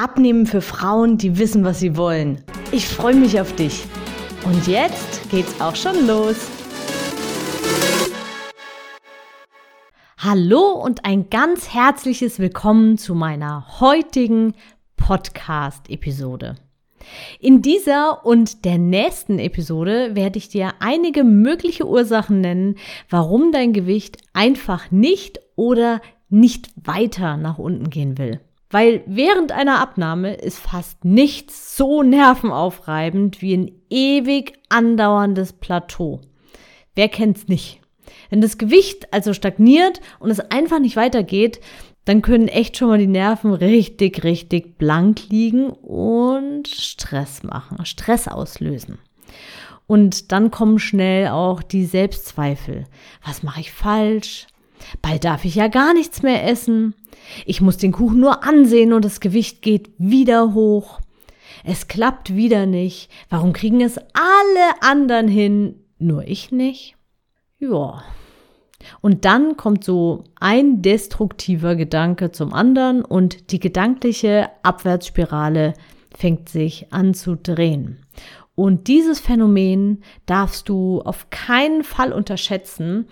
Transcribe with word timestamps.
Abnehmen 0.00 0.46
für 0.46 0.60
Frauen, 0.60 1.18
die 1.18 1.38
wissen, 1.38 1.64
was 1.64 1.80
sie 1.80 1.96
wollen. 1.96 2.40
Ich 2.70 2.86
freue 2.86 3.16
mich 3.16 3.40
auf 3.40 3.52
dich. 3.56 3.84
Und 4.44 4.68
jetzt 4.68 5.28
geht's 5.28 5.60
auch 5.60 5.74
schon 5.74 6.06
los. 6.06 6.36
Hallo 10.16 10.70
und 10.70 11.04
ein 11.04 11.30
ganz 11.30 11.74
herzliches 11.74 12.38
Willkommen 12.38 12.96
zu 12.96 13.16
meiner 13.16 13.80
heutigen 13.80 14.54
Podcast-Episode. 14.96 16.54
In 17.40 17.60
dieser 17.60 18.24
und 18.24 18.64
der 18.64 18.78
nächsten 18.78 19.40
Episode 19.40 20.14
werde 20.14 20.38
ich 20.38 20.48
dir 20.48 20.74
einige 20.78 21.24
mögliche 21.24 21.88
Ursachen 21.88 22.40
nennen, 22.40 22.76
warum 23.10 23.50
dein 23.50 23.72
Gewicht 23.72 24.18
einfach 24.32 24.92
nicht 24.92 25.40
oder 25.56 26.00
nicht 26.28 26.68
weiter 26.76 27.36
nach 27.36 27.58
unten 27.58 27.90
gehen 27.90 28.16
will. 28.16 28.38
Weil 28.70 29.02
während 29.06 29.50
einer 29.52 29.80
Abnahme 29.80 30.34
ist 30.34 30.58
fast 30.58 31.04
nichts 31.04 31.76
so 31.76 32.02
nervenaufreibend 32.02 33.40
wie 33.40 33.56
ein 33.56 33.72
ewig 33.88 34.58
andauerndes 34.68 35.54
Plateau. 35.54 36.20
Wer 36.94 37.08
kennt's 37.08 37.48
nicht? 37.48 37.80
Wenn 38.30 38.40
das 38.40 38.58
Gewicht 38.58 39.12
also 39.12 39.32
stagniert 39.32 40.00
und 40.18 40.30
es 40.30 40.40
einfach 40.40 40.80
nicht 40.80 40.96
weitergeht, 40.96 41.60
dann 42.04 42.22
können 42.22 42.48
echt 42.48 42.76
schon 42.76 42.88
mal 42.88 42.98
die 42.98 43.06
Nerven 43.06 43.52
richtig, 43.52 44.24
richtig 44.24 44.78
blank 44.78 45.28
liegen 45.28 45.70
und 45.70 46.66
Stress 46.68 47.42
machen, 47.42 47.84
Stress 47.84 48.28
auslösen. 48.28 48.98
Und 49.86 50.32
dann 50.32 50.50
kommen 50.50 50.78
schnell 50.78 51.28
auch 51.28 51.62
die 51.62 51.84
Selbstzweifel. 51.84 52.84
Was 53.24 53.42
mache 53.42 53.60
ich 53.60 53.72
falsch? 53.72 54.46
Bald 55.02 55.24
darf 55.24 55.44
ich 55.44 55.54
ja 55.54 55.68
gar 55.68 55.94
nichts 55.94 56.22
mehr 56.22 56.48
essen. 56.48 56.94
Ich 57.44 57.60
muss 57.60 57.76
den 57.76 57.92
Kuchen 57.92 58.20
nur 58.20 58.44
ansehen 58.44 58.92
und 58.92 59.04
das 59.04 59.20
Gewicht 59.20 59.62
geht 59.62 59.90
wieder 59.98 60.54
hoch. 60.54 61.00
Es 61.64 61.88
klappt 61.88 62.34
wieder 62.34 62.66
nicht. 62.66 63.10
Warum 63.28 63.52
kriegen 63.52 63.80
es 63.80 63.98
alle 63.98 64.82
anderen 64.82 65.28
hin, 65.28 65.74
nur 65.98 66.26
ich 66.26 66.52
nicht? 66.52 66.96
Ja. 67.58 68.02
Und 69.00 69.24
dann 69.24 69.56
kommt 69.56 69.84
so 69.84 70.24
ein 70.38 70.82
destruktiver 70.82 71.74
Gedanke 71.76 72.30
zum 72.30 72.52
anderen 72.52 73.04
und 73.04 73.50
die 73.50 73.58
gedankliche 73.58 74.50
Abwärtsspirale 74.62 75.74
fängt 76.16 76.48
sich 76.48 76.92
an 76.92 77.12
zu 77.14 77.34
drehen. 77.34 77.98
Und 78.54 78.88
dieses 78.88 79.20
Phänomen 79.20 80.02
darfst 80.26 80.68
du 80.68 81.00
auf 81.02 81.30
keinen 81.30 81.84
Fall 81.84 82.12
unterschätzen 82.12 83.06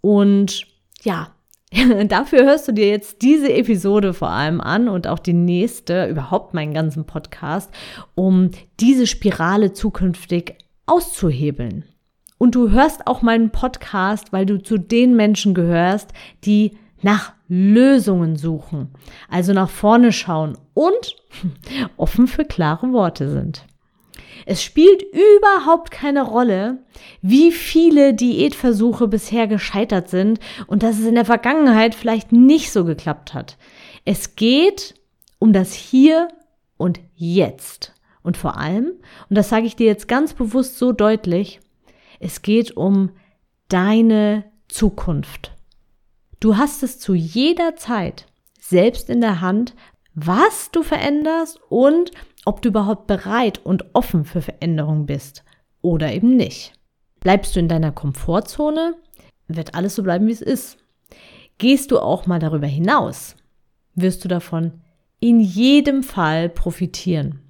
und 0.00 0.66
ja, 1.02 1.28
dafür 2.08 2.44
hörst 2.44 2.68
du 2.68 2.72
dir 2.72 2.88
jetzt 2.88 3.22
diese 3.22 3.52
Episode 3.52 4.12
vor 4.12 4.30
allem 4.30 4.60
an 4.60 4.88
und 4.88 5.06
auch 5.06 5.18
die 5.18 5.32
nächste, 5.32 6.06
überhaupt 6.06 6.54
meinen 6.54 6.74
ganzen 6.74 7.04
Podcast, 7.04 7.70
um 8.14 8.50
diese 8.80 9.06
Spirale 9.06 9.72
zukünftig 9.72 10.56
auszuhebeln. 10.86 11.84
Und 12.38 12.54
du 12.54 12.70
hörst 12.70 13.06
auch 13.06 13.22
meinen 13.22 13.50
Podcast, 13.50 14.32
weil 14.32 14.46
du 14.46 14.62
zu 14.62 14.78
den 14.78 15.14
Menschen 15.14 15.54
gehörst, 15.54 16.10
die 16.44 16.76
nach 17.02 17.32
Lösungen 17.48 18.36
suchen, 18.36 18.88
also 19.28 19.52
nach 19.52 19.70
vorne 19.70 20.12
schauen 20.12 20.56
und 20.74 21.16
offen 21.96 22.26
für 22.26 22.44
klare 22.44 22.92
Worte 22.92 23.30
sind. 23.30 23.66
Es 24.46 24.62
spielt 24.62 25.02
überhaupt 25.02 25.90
keine 25.90 26.22
Rolle, 26.22 26.78
wie 27.22 27.52
viele 27.52 28.14
Diätversuche 28.14 29.08
bisher 29.08 29.46
gescheitert 29.46 30.08
sind 30.08 30.40
und 30.66 30.82
dass 30.82 30.98
es 30.98 31.06
in 31.06 31.14
der 31.14 31.24
Vergangenheit 31.24 31.94
vielleicht 31.94 32.32
nicht 32.32 32.72
so 32.72 32.84
geklappt 32.84 33.34
hat. 33.34 33.56
Es 34.04 34.36
geht 34.36 34.94
um 35.38 35.52
das 35.52 35.72
Hier 35.72 36.28
und 36.76 37.00
Jetzt. 37.14 37.92
Und 38.22 38.36
vor 38.36 38.56
allem, 38.58 38.92
und 39.28 39.36
das 39.36 39.48
sage 39.48 39.66
ich 39.66 39.76
dir 39.76 39.86
jetzt 39.86 40.08
ganz 40.08 40.34
bewusst 40.34 40.78
so 40.78 40.92
deutlich, 40.92 41.60
es 42.18 42.42
geht 42.42 42.76
um 42.76 43.10
deine 43.68 44.44
Zukunft. 44.68 45.52
Du 46.38 46.56
hast 46.56 46.82
es 46.82 46.98
zu 46.98 47.14
jeder 47.14 47.76
Zeit 47.76 48.26
selbst 48.58 49.10
in 49.10 49.20
der 49.20 49.40
Hand, 49.40 49.74
was 50.14 50.70
du 50.70 50.82
veränderst 50.82 51.60
und 51.68 52.10
ob 52.44 52.62
du 52.62 52.68
überhaupt 52.70 53.06
bereit 53.06 53.60
und 53.64 53.84
offen 53.94 54.24
für 54.24 54.42
Veränderung 54.42 55.06
bist 55.06 55.44
oder 55.82 56.12
eben 56.12 56.36
nicht. 56.36 56.72
Bleibst 57.20 57.54
du 57.54 57.60
in 57.60 57.68
deiner 57.68 57.92
Komfortzone, 57.92 58.94
wird 59.48 59.74
alles 59.74 59.94
so 59.94 60.02
bleiben, 60.02 60.26
wie 60.26 60.32
es 60.32 60.40
ist. 60.40 60.78
Gehst 61.58 61.90
du 61.90 61.98
auch 61.98 62.26
mal 62.26 62.38
darüber 62.38 62.66
hinaus, 62.66 63.36
wirst 63.94 64.24
du 64.24 64.28
davon 64.28 64.80
in 65.20 65.40
jedem 65.40 66.02
Fall 66.02 66.48
profitieren. 66.48 67.40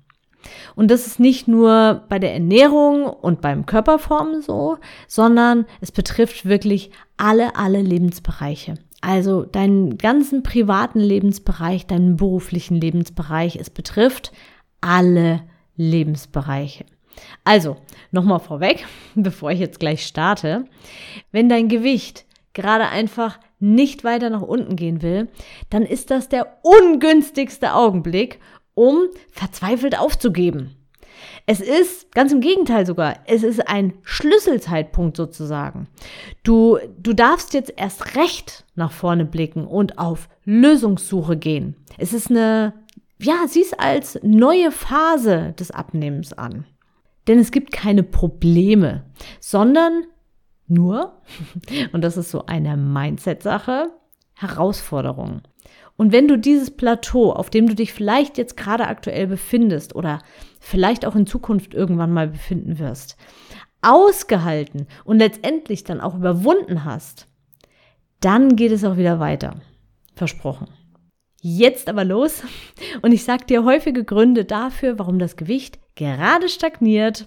Und 0.74 0.90
das 0.90 1.06
ist 1.06 1.20
nicht 1.20 1.48
nur 1.48 2.04
bei 2.08 2.18
der 2.18 2.32
Ernährung 2.32 3.04
und 3.04 3.40
beim 3.40 3.66
Körperformen 3.66 4.42
so, 4.42 4.78
sondern 5.06 5.66
es 5.80 5.92
betrifft 5.92 6.46
wirklich 6.46 6.90
alle, 7.16 7.56
alle 7.56 7.82
Lebensbereiche. 7.82 8.74
Also 9.02 9.44
deinen 9.44 9.98
ganzen 9.98 10.42
privaten 10.42 11.00
Lebensbereich, 11.00 11.86
deinen 11.86 12.16
beruflichen 12.16 12.76
Lebensbereich. 12.76 13.56
Es 13.56 13.70
betrifft 13.70 14.32
alle 14.80 15.42
Lebensbereiche. 15.76 16.84
Also, 17.44 17.76
nochmal 18.10 18.40
vorweg, 18.40 18.86
bevor 19.14 19.50
ich 19.50 19.60
jetzt 19.60 19.80
gleich 19.80 20.06
starte. 20.06 20.64
Wenn 21.32 21.48
dein 21.48 21.68
Gewicht 21.68 22.26
gerade 22.52 22.88
einfach 22.88 23.38
nicht 23.58 24.04
weiter 24.04 24.30
nach 24.30 24.42
unten 24.42 24.76
gehen 24.76 25.02
will, 25.02 25.28
dann 25.68 25.82
ist 25.82 26.10
das 26.10 26.28
der 26.28 26.58
ungünstigste 26.62 27.74
Augenblick, 27.74 28.40
um 28.74 29.08
verzweifelt 29.30 29.98
aufzugeben. 29.98 30.76
Es 31.46 31.60
ist, 31.60 32.12
ganz 32.12 32.32
im 32.32 32.40
Gegenteil 32.40 32.86
sogar, 32.86 33.16
es 33.26 33.42
ist 33.42 33.66
ein 33.68 33.94
Schlüsselzeitpunkt 34.02 35.16
sozusagen. 35.16 35.88
Du, 36.42 36.78
du 36.98 37.12
darfst 37.12 37.54
jetzt 37.54 37.74
erst 37.76 38.14
recht 38.16 38.64
nach 38.74 38.92
vorne 38.92 39.24
blicken 39.24 39.66
und 39.66 39.98
auf 39.98 40.28
Lösungssuche 40.44 41.36
gehen. 41.36 41.76
Es 41.98 42.12
ist 42.12 42.30
eine 42.30 42.72
ja, 43.20 43.46
sieh 43.46 43.62
es 43.62 43.72
als 43.72 44.18
neue 44.22 44.70
Phase 44.70 45.54
des 45.58 45.70
Abnehmens 45.70 46.32
an. 46.32 46.66
Denn 47.26 47.38
es 47.38 47.50
gibt 47.50 47.72
keine 47.72 48.02
Probleme, 48.02 49.04
sondern 49.40 50.04
nur, 50.66 51.20
und 51.92 52.02
das 52.02 52.16
ist 52.16 52.30
so 52.30 52.46
eine 52.46 52.76
Mindset-Sache, 52.76 53.92
Herausforderungen. 54.34 55.42
Und 55.96 56.12
wenn 56.12 56.28
du 56.28 56.38
dieses 56.38 56.70
Plateau, 56.70 57.32
auf 57.32 57.50
dem 57.50 57.66
du 57.66 57.74
dich 57.74 57.92
vielleicht 57.92 58.38
jetzt 58.38 58.56
gerade 58.56 58.86
aktuell 58.86 59.26
befindest 59.26 59.94
oder 59.94 60.20
vielleicht 60.58 61.04
auch 61.04 61.14
in 61.14 61.26
Zukunft 61.26 61.74
irgendwann 61.74 62.12
mal 62.12 62.28
befinden 62.28 62.78
wirst, 62.78 63.18
ausgehalten 63.82 64.86
und 65.04 65.18
letztendlich 65.18 65.84
dann 65.84 66.00
auch 66.00 66.14
überwunden 66.14 66.84
hast, 66.84 67.26
dann 68.20 68.56
geht 68.56 68.72
es 68.72 68.84
auch 68.84 68.96
wieder 68.96 69.20
weiter. 69.20 69.56
Versprochen. 70.14 70.68
Jetzt 71.40 71.88
aber 71.88 72.04
los 72.04 72.42
und 73.02 73.12
ich 73.12 73.24
sage 73.24 73.46
dir 73.46 73.64
häufige 73.64 74.04
Gründe 74.04 74.44
dafür, 74.44 74.98
warum 74.98 75.18
das 75.18 75.36
Gewicht 75.36 75.78
gerade 75.94 76.48
stagniert, 76.48 77.26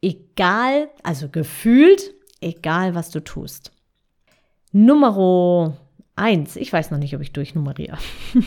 egal, 0.00 0.88
also 1.02 1.28
gefühlt, 1.28 2.14
egal 2.40 2.94
was 2.94 3.10
du 3.10 3.20
tust. 3.20 3.72
Nummer 4.70 5.76
eins, 6.14 6.56
ich 6.56 6.72
weiß 6.72 6.90
noch 6.90 6.98
nicht, 6.98 7.14
ob 7.14 7.22
ich 7.22 7.32
durchnummeriere. 7.32 7.98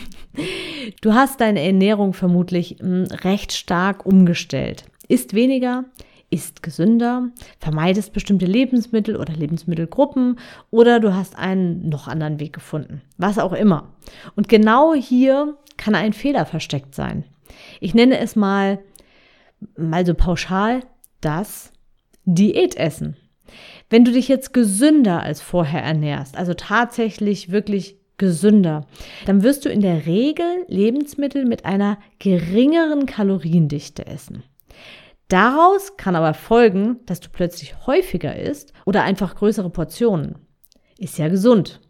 Du 1.00 1.14
hast 1.14 1.40
deine 1.40 1.62
Ernährung 1.62 2.12
vermutlich 2.12 2.76
hm, 2.78 3.06
recht 3.24 3.52
stark 3.52 4.06
umgestellt. 4.06 4.84
Isst 5.08 5.34
weniger, 5.34 5.84
isst 6.30 6.62
gesünder, 6.62 7.30
vermeidest 7.58 8.12
bestimmte 8.12 8.46
Lebensmittel 8.46 9.16
oder 9.16 9.32
Lebensmittelgruppen 9.32 10.38
oder 10.70 11.00
du 11.00 11.14
hast 11.14 11.38
einen 11.38 11.88
noch 11.88 12.08
anderen 12.08 12.40
Weg 12.40 12.52
gefunden. 12.52 13.02
Was 13.16 13.38
auch 13.38 13.52
immer. 13.52 13.94
Und 14.34 14.48
genau 14.48 14.94
hier 14.94 15.56
kann 15.76 15.94
ein 15.94 16.12
Fehler 16.12 16.46
versteckt 16.46 16.94
sein. 16.94 17.24
Ich 17.80 17.94
nenne 17.94 18.18
es 18.18 18.36
mal, 18.36 18.80
mal 19.76 20.04
so 20.04 20.14
pauschal, 20.14 20.80
das 21.20 21.72
Diätessen. 22.24 23.16
Wenn 23.88 24.04
du 24.04 24.10
dich 24.10 24.26
jetzt 24.26 24.52
gesünder 24.52 25.22
als 25.22 25.40
vorher 25.40 25.82
ernährst, 25.82 26.36
also 26.36 26.54
tatsächlich 26.54 27.52
wirklich 27.52 27.96
gesünder, 28.18 28.86
dann 29.26 29.42
wirst 29.42 29.64
du 29.64 29.68
in 29.68 29.80
der 29.80 30.06
Regel 30.06 30.64
Lebensmittel 30.66 31.44
mit 31.44 31.64
einer 31.64 31.98
geringeren 32.18 33.06
Kaloriendichte 33.06 34.06
essen. 34.06 34.42
Daraus 35.28 35.96
kann 35.96 36.14
aber 36.14 36.34
folgen, 36.34 37.00
dass 37.06 37.20
du 37.20 37.28
plötzlich 37.30 37.86
häufiger 37.86 38.36
isst 38.36 38.72
oder 38.84 39.02
einfach 39.02 39.34
größere 39.34 39.70
Portionen. 39.70 40.36
Ist 40.98 41.18
ja 41.18 41.28
gesund. 41.28 41.80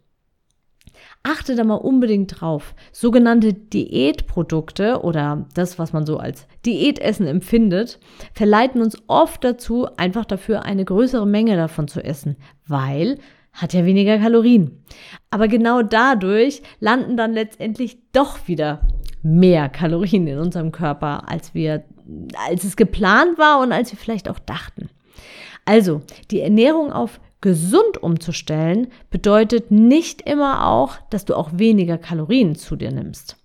Achte 1.22 1.54
da 1.56 1.64
mal 1.64 1.74
unbedingt 1.74 2.40
drauf. 2.40 2.74
Sogenannte 2.92 3.52
Diätprodukte 3.52 5.02
oder 5.02 5.46
das, 5.54 5.78
was 5.78 5.92
man 5.92 6.06
so 6.06 6.18
als 6.18 6.46
Diätessen 6.64 7.26
empfindet, 7.26 7.98
verleiten 8.32 8.80
uns 8.80 8.96
oft 9.08 9.42
dazu, 9.44 9.86
einfach 9.96 10.24
dafür 10.24 10.64
eine 10.64 10.84
größere 10.84 11.26
Menge 11.26 11.56
davon 11.56 11.88
zu 11.88 12.02
essen, 12.02 12.36
weil 12.66 13.18
hat 13.52 13.72
ja 13.72 13.84
weniger 13.84 14.18
Kalorien. 14.18 14.84
Aber 15.30 15.48
genau 15.48 15.82
dadurch 15.82 16.62
landen 16.78 17.16
dann 17.16 17.32
letztendlich 17.32 17.98
doch 18.12 18.46
wieder 18.46 18.86
mehr 19.22 19.68
Kalorien 19.68 20.26
in 20.26 20.38
unserem 20.38 20.72
Körper, 20.72 21.28
als 21.28 21.54
wir, 21.54 21.84
als 22.48 22.64
es 22.64 22.76
geplant 22.76 23.38
war 23.38 23.60
und 23.60 23.72
als 23.72 23.92
wir 23.92 23.98
vielleicht 23.98 24.28
auch 24.28 24.38
dachten. 24.38 24.88
Also, 25.64 26.02
die 26.30 26.40
Ernährung 26.40 26.92
auf 26.92 27.20
gesund 27.40 28.02
umzustellen 28.02 28.88
bedeutet 29.10 29.70
nicht 29.70 30.22
immer 30.22 30.66
auch, 30.66 30.96
dass 31.10 31.24
du 31.24 31.34
auch 31.34 31.50
weniger 31.54 31.98
Kalorien 31.98 32.54
zu 32.54 32.76
dir 32.76 32.90
nimmst. 32.90 33.36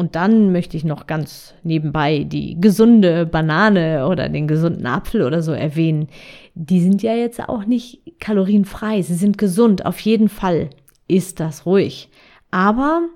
Und 0.00 0.14
dann 0.14 0.52
möchte 0.52 0.76
ich 0.76 0.84
noch 0.84 1.08
ganz 1.08 1.54
nebenbei 1.64 2.22
die 2.22 2.60
gesunde 2.60 3.26
Banane 3.26 4.06
oder 4.06 4.28
den 4.28 4.46
gesunden 4.46 4.86
Apfel 4.86 5.22
oder 5.22 5.42
so 5.42 5.50
erwähnen. 5.50 6.06
Die 6.54 6.80
sind 6.80 7.02
ja 7.02 7.14
jetzt 7.14 7.48
auch 7.48 7.64
nicht 7.64 8.20
kalorienfrei. 8.20 9.02
Sie 9.02 9.16
sind 9.16 9.38
gesund. 9.38 9.84
Auf 9.84 9.98
jeden 9.98 10.28
Fall 10.28 10.70
ist 11.08 11.40
das 11.40 11.66
ruhig. 11.66 12.10
Aber 12.52 13.08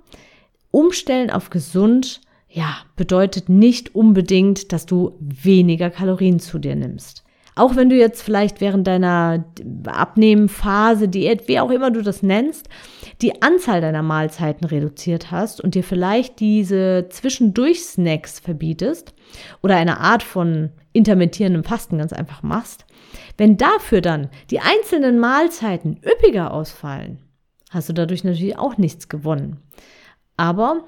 umstellen 0.72 1.30
auf 1.30 1.50
gesund, 1.50 2.20
ja, 2.48 2.78
bedeutet 2.96 3.48
nicht 3.48 3.94
unbedingt, 3.94 4.72
dass 4.72 4.84
du 4.84 5.16
weniger 5.20 5.88
Kalorien 5.88 6.40
zu 6.40 6.58
dir 6.58 6.74
nimmst. 6.74 7.22
Auch 7.54 7.76
wenn 7.76 7.90
du 7.90 7.96
jetzt 7.96 8.22
vielleicht 8.22 8.60
während 8.60 8.86
deiner 8.86 9.44
Abnehmphase, 9.86 11.08
Diät, 11.08 11.48
wie 11.48 11.60
auch 11.60 11.70
immer 11.70 11.90
du 11.90 12.02
das 12.02 12.22
nennst, 12.22 12.69
die 13.20 13.42
Anzahl 13.42 13.82
deiner 13.82 14.02
Mahlzeiten 14.02 14.66
reduziert 14.66 15.30
hast 15.30 15.60
und 15.60 15.74
dir 15.74 15.84
vielleicht 15.84 16.40
diese 16.40 17.06
Zwischendurch-Snacks 17.10 18.40
verbietest 18.40 19.14
oder 19.62 19.76
eine 19.76 20.00
Art 20.00 20.22
von 20.22 20.70
intermittierendem 20.94 21.64
Fasten 21.64 21.98
ganz 21.98 22.14
einfach 22.14 22.42
machst, 22.42 22.86
wenn 23.36 23.58
dafür 23.58 24.00
dann 24.00 24.30
die 24.50 24.60
einzelnen 24.60 25.19
Mahlzeiten 25.19 26.00
üppiger 26.02 26.52
ausfallen, 26.52 27.19
hast 27.70 27.90
du 27.90 27.92
dadurch 27.92 28.24
natürlich 28.24 28.58
auch 28.58 28.78
nichts 28.78 29.08
gewonnen. 29.08 29.58
Aber 30.37 30.84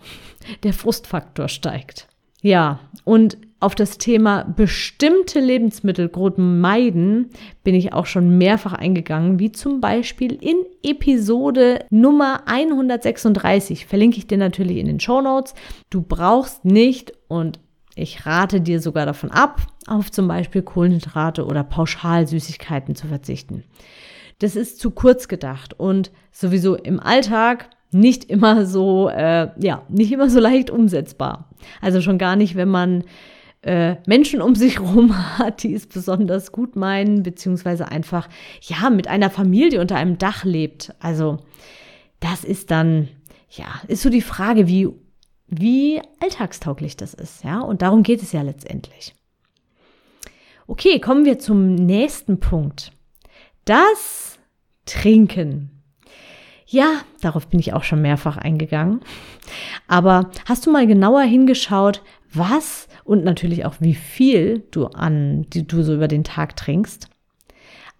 der 0.62 0.72
Frustfaktor 0.72 1.48
steigt. 1.48 2.08
Ja, 2.42 2.80
und 3.04 3.38
auf 3.64 3.74
das 3.74 3.96
Thema 3.96 4.44
bestimmte 4.44 5.40
Lebensmittelgruppen 5.40 6.60
meiden 6.60 7.30
bin 7.62 7.74
ich 7.74 7.94
auch 7.94 8.04
schon 8.04 8.36
mehrfach 8.36 8.74
eingegangen, 8.74 9.38
wie 9.38 9.52
zum 9.52 9.80
Beispiel 9.80 10.32
in 10.34 10.56
Episode 10.82 11.86
Nummer 11.88 12.42
136. 12.44 13.86
Verlinke 13.86 14.18
ich 14.18 14.26
dir 14.26 14.36
natürlich 14.36 14.76
in 14.76 14.86
den 14.86 15.00
Show 15.00 15.22
Notes. 15.22 15.54
Du 15.88 16.02
brauchst 16.02 16.66
nicht 16.66 17.14
und 17.28 17.58
ich 17.94 18.26
rate 18.26 18.60
dir 18.60 18.80
sogar 18.80 19.06
davon 19.06 19.30
ab, 19.30 19.62
auf 19.86 20.10
zum 20.10 20.28
Beispiel 20.28 20.60
Kohlenhydrate 20.60 21.46
oder 21.46 21.64
Pauschalsüßigkeiten 21.64 22.94
zu 22.94 23.06
verzichten. 23.06 23.64
Das 24.40 24.56
ist 24.56 24.78
zu 24.78 24.90
kurz 24.90 25.26
gedacht 25.26 25.72
und 25.78 26.10
sowieso 26.32 26.74
im 26.74 27.00
Alltag 27.00 27.70
nicht 27.94 28.24
immer 28.24 28.66
so, 28.66 29.08
äh, 29.08 29.48
ja, 29.58 29.82
nicht 29.88 30.12
immer 30.12 30.28
so 30.28 30.40
leicht 30.40 30.70
umsetzbar. 30.70 31.50
Also 31.80 32.00
schon 32.00 32.18
gar 32.18 32.36
nicht, 32.36 32.56
wenn 32.56 32.68
man 32.68 33.04
äh, 33.62 33.96
Menschen 34.06 34.42
um 34.42 34.54
sich 34.54 34.78
herum 34.78 35.16
hat, 35.38 35.62
die 35.62 35.74
es 35.74 35.86
besonders 35.86 36.52
gut 36.52 36.76
meinen, 36.76 37.22
beziehungsweise 37.22 37.88
einfach, 37.88 38.28
ja, 38.60 38.90
mit 38.90 39.08
einer 39.08 39.30
Familie 39.30 39.80
unter 39.80 39.96
einem 39.96 40.18
Dach 40.18 40.44
lebt. 40.44 40.94
Also, 41.00 41.38
das 42.20 42.44
ist 42.44 42.70
dann, 42.70 43.08
ja, 43.50 43.66
ist 43.88 44.02
so 44.02 44.10
die 44.10 44.22
Frage, 44.22 44.68
wie, 44.68 44.88
wie 45.46 46.00
alltagstauglich 46.20 46.96
das 46.96 47.14
ist, 47.14 47.44
ja, 47.44 47.60
und 47.60 47.82
darum 47.82 48.02
geht 48.02 48.22
es 48.22 48.32
ja 48.32 48.42
letztendlich. 48.42 49.14
Okay, 50.66 50.98
kommen 50.98 51.24
wir 51.24 51.38
zum 51.38 51.74
nächsten 51.74 52.40
Punkt. 52.40 52.92
Das 53.64 54.38
Trinken. 54.86 55.73
Ja, 56.74 57.02
darauf 57.20 57.46
bin 57.46 57.60
ich 57.60 57.72
auch 57.72 57.84
schon 57.84 58.02
mehrfach 58.02 58.36
eingegangen. 58.36 58.98
Aber 59.86 60.32
hast 60.44 60.66
du 60.66 60.72
mal 60.72 60.88
genauer 60.88 61.22
hingeschaut, 61.22 62.02
was 62.32 62.88
und 63.04 63.22
natürlich 63.22 63.64
auch 63.64 63.76
wie 63.78 63.94
viel 63.94 64.64
du 64.72 64.86
an, 64.86 65.46
die 65.50 65.68
du 65.68 65.84
so 65.84 65.94
über 65.94 66.08
den 66.08 66.24
Tag 66.24 66.56
trinkst. 66.56 67.08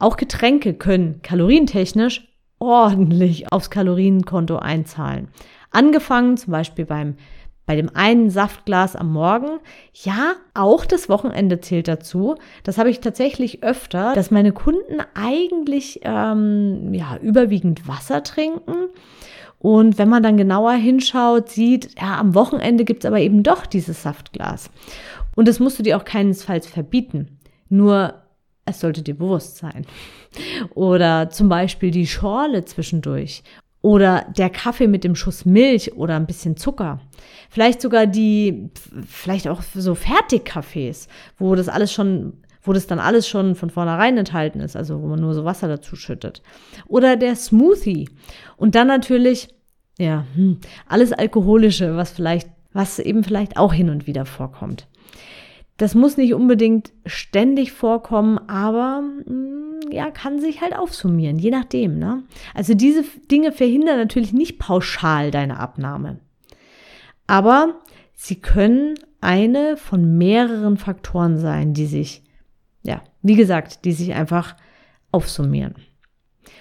Auch 0.00 0.16
Getränke 0.16 0.74
können 0.74 1.22
kalorientechnisch 1.22 2.26
ordentlich 2.58 3.52
aufs 3.52 3.70
Kalorienkonto 3.70 4.56
einzahlen. 4.56 5.28
Angefangen 5.70 6.36
zum 6.36 6.50
Beispiel 6.50 6.84
beim 6.84 7.14
bei 7.66 7.76
dem 7.76 7.90
einen 7.94 8.30
Saftglas 8.30 8.96
am 8.96 9.12
Morgen. 9.12 9.58
Ja, 9.92 10.34
auch 10.54 10.84
das 10.84 11.08
Wochenende 11.08 11.60
zählt 11.60 11.88
dazu. 11.88 12.36
Das 12.62 12.78
habe 12.78 12.90
ich 12.90 13.00
tatsächlich 13.00 13.62
öfter, 13.62 14.14
dass 14.14 14.30
meine 14.30 14.52
Kunden 14.52 15.00
eigentlich 15.14 16.00
ähm, 16.02 16.92
ja 16.92 17.16
überwiegend 17.22 17.88
Wasser 17.88 18.22
trinken 18.22 18.90
und 19.64 19.96
wenn 19.96 20.10
man 20.10 20.22
dann 20.22 20.36
genauer 20.36 20.72
hinschaut, 20.72 21.48
sieht, 21.48 21.98
ja, 21.98 22.18
am 22.18 22.34
Wochenende 22.34 22.84
gibt 22.84 23.02
es 23.02 23.08
aber 23.08 23.20
eben 23.20 23.42
doch 23.42 23.64
dieses 23.64 24.02
Saftglas. 24.02 24.68
Und 25.36 25.48
das 25.48 25.58
musst 25.58 25.78
du 25.78 25.82
dir 25.82 25.96
auch 25.96 26.04
keinesfalls 26.04 26.66
verbieten. 26.66 27.38
Nur 27.70 28.12
es 28.66 28.80
sollte 28.80 29.00
dir 29.00 29.14
bewusst 29.14 29.56
sein. 29.56 29.86
Oder 30.74 31.30
zum 31.30 31.48
Beispiel 31.48 31.90
die 31.90 32.06
Schorle 32.06 32.66
zwischendurch. 32.66 33.42
Oder 33.84 34.24
der 34.34 34.48
Kaffee 34.48 34.86
mit 34.86 35.04
dem 35.04 35.14
Schuss 35.14 35.44
Milch 35.44 35.92
oder 35.92 36.16
ein 36.16 36.24
bisschen 36.24 36.56
Zucker. 36.56 37.00
Vielleicht 37.50 37.82
sogar 37.82 38.06
die, 38.06 38.70
vielleicht 39.06 39.46
auch 39.46 39.60
so 39.60 39.94
Fertigkaffees, 39.94 41.06
wo 41.36 41.54
das 41.54 41.68
alles 41.68 41.92
schon 41.92 42.32
wo 42.62 42.72
das 42.72 42.86
dann 42.86 42.98
alles 42.98 43.28
schon 43.28 43.56
von 43.56 43.68
vornherein 43.68 44.16
enthalten 44.16 44.60
ist, 44.60 44.74
also 44.74 45.02
wo 45.02 45.06
man 45.06 45.20
nur 45.20 45.34
so 45.34 45.44
Wasser 45.44 45.68
dazu 45.68 45.96
schüttet. 45.96 46.40
Oder 46.86 47.16
der 47.16 47.36
Smoothie. 47.36 48.08
Und 48.56 48.74
dann 48.74 48.86
natürlich, 48.86 49.48
ja, 49.98 50.24
hm, 50.34 50.60
alles 50.88 51.12
Alkoholische, 51.12 51.94
was 51.94 52.12
vielleicht, 52.12 52.48
was 52.72 52.98
eben 52.98 53.22
vielleicht 53.22 53.58
auch 53.58 53.74
hin 53.74 53.90
und 53.90 54.06
wieder 54.06 54.24
vorkommt. 54.24 54.86
Das 55.76 55.94
muss 55.94 56.16
nicht 56.16 56.34
unbedingt 56.34 56.92
ständig 57.04 57.72
vorkommen, 57.72 58.38
aber 58.48 59.02
hm, 59.24 59.80
ja, 59.90 60.10
kann 60.10 60.40
sich 60.40 60.60
halt 60.60 60.76
aufsummieren, 60.76 61.38
je 61.38 61.50
nachdem. 61.50 61.98
Ne? 61.98 62.22
Also 62.54 62.74
diese 62.74 63.04
Dinge 63.30 63.52
verhindern 63.52 63.98
natürlich 63.98 64.32
nicht 64.32 64.58
pauschal 64.58 65.30
deine 65.30 65.58
Abnahme. 65.58 66.20
Aber 67.26 67.80
sie 68.14 68.36
können 68.36 68.94
eine 69.20 69.76
von 69.76 70.16
mehreren 70.16 70.76
Faktoren 70.76 71.38
sein, 71.38 71.74
die 71.74 71.86
sich 71.86 72.24
ja, 72.84 73.02
wie 73.22 73.34
gesagt, 73.34 73.84
die 73.84 73.92
sich 73.92 74.14
einfach 74.14 74.54
aufsummieren. 75.10 75.74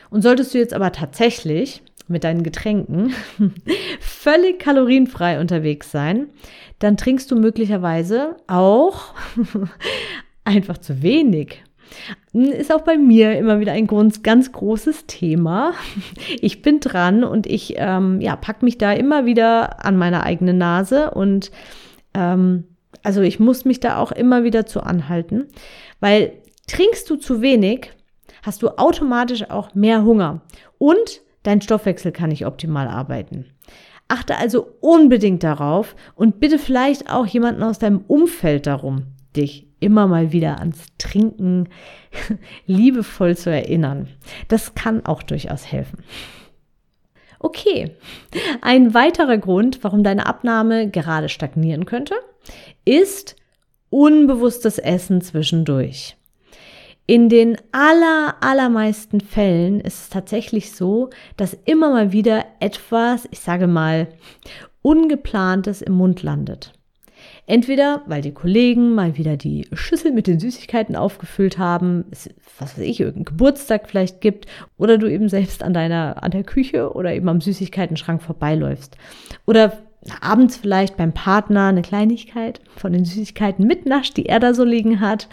Und 0.09 0.21
solltest 0.21 0.53
du 0.53 0.57
jetzt 0.57 0.73
aber 0.73 0.91
tatsächlich 0.91 1.83
mit 2.07 2.23
deinen 2.23 2.43
Getränken 2.43 3.13
völlig 3.99 4.59
kalorienfrei 4.59 5.39
unterwegs 5.39 5.91
sein, 5.91 6.27
dann 6.79 6.97
trinkst 6.97 7.31
du 7.31 7.35
möglicherweise 7.35 8.37
auch 8.47 9.13
einfach 10.43 10.77
zu 10.77 11.01
wenig. 11.01 11.63
Ist 12.33 12.73
auch 12.73 12.81
bei 12.81 12.97
mir 12.97 13.37
immer 13.37 13.59
wieder 13.59 13.73
ein 13.73 13.87
ganz 13.87 14.51
großes 14.51 15.05
Thema. 15.05 15.73
Ich 16.41 16.61
bin 16.61 16.79
dran 16.79 17.23
und 17.23 17.45
ich 17.45 17.75
ähm, 17.77 18.19
ja, 18.19 18.35
pack 18.35 18.63
mich 18.63 18.77
da 18.77 18.91
immer 18.93 19.25
wieder 19.25 19.85
an 19.85 19.97
meine 19.97 20.23
eigene 20.23 20.53
Nase 20.53 21.11
und 21.11 21.51
ähm, 22.13 22.65
also 23.03 23.21
ich 23.21 23.39
muss 23.39 23.65
mich 23.65 23.79
da 23.79 23.97
auch 23.97 24.11
immer 24.11 24.43
wieder 24.43 24.65
zu 24.65 24.81
anhalten, 24.81 25.45
weil 25.99 26.33
trinkst 26.67 27.09
du 27.09 27.17
zu 27.17 27.41
wenig, 27.41 27.91
hast 28.41 28.63
du 28.63 28.69
automatisch 28.69 29.49
auch 29.49 29.75
mehr 29.75 30.03
Hunger 30.03 30.41
und 30.77 31.21
dein 31.43 31.61
Stoffwechsel 31.61 32.11
kann 32.11 32.29
nicht 32.29 32.45
optimal 32.45 32.87
arbeiten. 32.87 33.45
Achte 34.07 34.37
also 34.37 34.67
unbedingt 34.81 35.43
darauf 35.43 35.95
und 36.15 36.39
bitte 36.39 36.59
vielleicht 36.59 37.09
auch 37.11 37.25
jemanden 37.25 37.63
aus 37.63 37.79
deinem 37.79 38.03
Umfeld 38.07 38.67
darum, 38.67 39.03
dich 39.35 39.67
immer 39.79 40.07
mal 40.07 40.31
wieder 40.31 40.59
ans 40.59 40.85
Trinken 40.97 41.69
liebevoll 42.65 43.35
zu 43.35 43.49
erinnern. 43.49 44.07
Das 44.47 44.75
kann 44.75 45.05
auch 45.05 45.23
durchaus 45.23 45.71
helfen. 45.71 46.03
Okay, 47.39 47.91
ein 48.61 48.93
weiterer 48.93 49.37
Grund, 49.37 49.83
warum 49.83 50.03
deine 50.03 50.25
Abnahme 50.25 50.89
gerade 50.89 51.27
stagnieren 51.27 51.85
könnte, 51.85 52.15
ist 52.85 53.35
unbewusstes 53.89 54.79
Essen 54.79 55.21
zwischendurch. 55.21 56.15
In 57.05 57.27
den 57.27 57.57
aller, 57.73 58.35
allermeisten 58.39 59.19
Fällen 59.19 59.81
ist 59.81 60.03
es 60.03 60.09
tatsächlich 60.09 60.71
so, 60.71 61.09
dass 61.35 61.57
immer 61.65 61.89
mal 61.89 62.13
wieder 62.13 62.45
etwas, 62.61 63.27
ich 63.31 63.39
sage 63.39 63.67
mal, 63.67 64.07
Ungeplantes 64.81 65.81
im 65.81 65.93
Mund 65.93 66.23
landet. 66.23 66.73
Entweder, 67.45 68.03
weil 68.05 68.21
die 68.21 68.33
Kollegen 68.33 68.95
mal 68.95 69.17
wieder 69.17 69.35
die 69.35 69.67
Schüssel 69.73 70.13
mit 70.13 70.27
den 70.27 70.39
Süßigkeiten 70.39 70.95
aufgefüllt 70.95 71.57
haben, 71.57 72.05
es, 72.09 72.29
was 72.57 72.77
weiß 72.77 72.85
ich, 72.85 73.01
irgendeinen 73.01 73.25
Geburtstag 73.25 73.89
vielleicht 73.89 74.21
gibt, 74.21 74.45
oder 74.77 74.97
du 74.97 75.11
eben 75.11 75.27
selbst 75.27 75.61
an 75.61 75.73
deiner, 75.73 76.23
an 76.23 76.31
der 76.31 76.43
Küche 76.43 76.93
oder 76.93 77.13
eben 77.13 77.27
am 77.27 77.41
Süßigkeitenschrank 77.41 78.21
vorbeiläufst. 78.21 78.97
Oder 79.45 79.77
abends 80.21 80.55
vielleicht 80.55 80.95
beim 80.95 81.13
Partner 81.13 81.67
eine 81.67 81.81
Kleinigkeit 81.81 82.61
von 82.77 82.93
den 82.93 83.03
Süßigkeiten 83.03 83.67
mitnascht, 83.67 84.15
die 84.15 84.27
er 84.27 84.39
da 84.39 84.53
so 84.53 84.63
liegen 84.63 85.01
hat. 85.01 85.27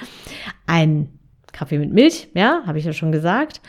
Ein 0.66 1.19
Kaffee 1.52 1.78
mit 1.78 1.92
Milch, 1.92 2.28
ja, 2.34 2.62
habe 2.66 2.78
ich 2.78 2.84
ja 2.84 2.92
schon 2.92 3.12
gesagt. 3.12 3.60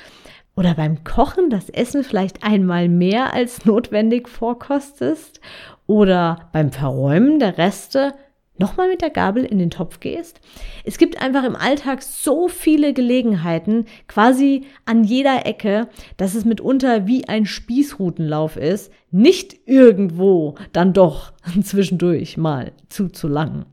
Oder 0.56 0.74
beim 0.76 1.04
Kochen 1.04 1.50
das 1.50 1.70
Essen 1.70 2.04
vielleicht 2.04 2.44
einmal 2.44 2.90
mehr 2.90 3.34
als 3.34 3.66
notwendig 3.66 4.28
vorkostest. 4.28 5.40
Oder 5.88 6.50
beim 6.52 6.72
Verräumen 6.72 7.40
der 7.40 7.58
Reste 7.58 8.14
nochmal 8.62 8.88
mit 8.88 9.02
der 9.02 9.10
Gabel 9.10 9.44
in 9.44 9.58
den 9.58 9.72
Topf 9.72 10.00
gehst. 10.00 10.40
Es 10.86 10.98
gibt 10.98 11.22
einfach 11.22 11.44
im 11.44 11.56
Alltag 11.56 12.02
so 12.04 12.48
viele 12.48 12.94
Gelegenheiten, 12.94 13.86
quasi 14.08 14.66
an 14.86 15.04
jeder 15.04 15.46
Ecke, 15.46 15.90
dass 16.18 16.36
es 16.36 16.46
mitunter 16.46 17.08
wie 17.08 17.28
ein 17.28 17.46
Spießrutenlauf 17.46 18.56
ist, 18.56 18.92
nicht 19.10 19.68
irgendwo 19.68 20.56
dann 20.72 20.94
doch 20.94 21.34
zwischendurch 21.64 22.38
mal 22.38 22.72
zu 22.88 23.10
zu 23.10 23.28
lang. 23.28 23.66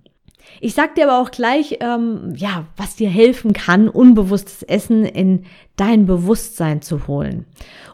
Ich 0.60 0.74
sag 0.74 0.94
dir 0.94 1.08
aber 1.08 1.22
auch 1.22 1.30
gleich, 1.30 1.78
ähm, 1.80 2.34
ja, 2.36 2.66
was 2.76 2.96
dir 2.96 3.08
helfen 3.08 3.52
kann, 3.52 3.88
unbewusstes 3.88 4.62
Essen 4.62 5.04
in 5.04 5.44
dein 5.76 6.06
Bewusstsein 6.06 6.82
zu 6.82 7.06
holen. 7.06 7.46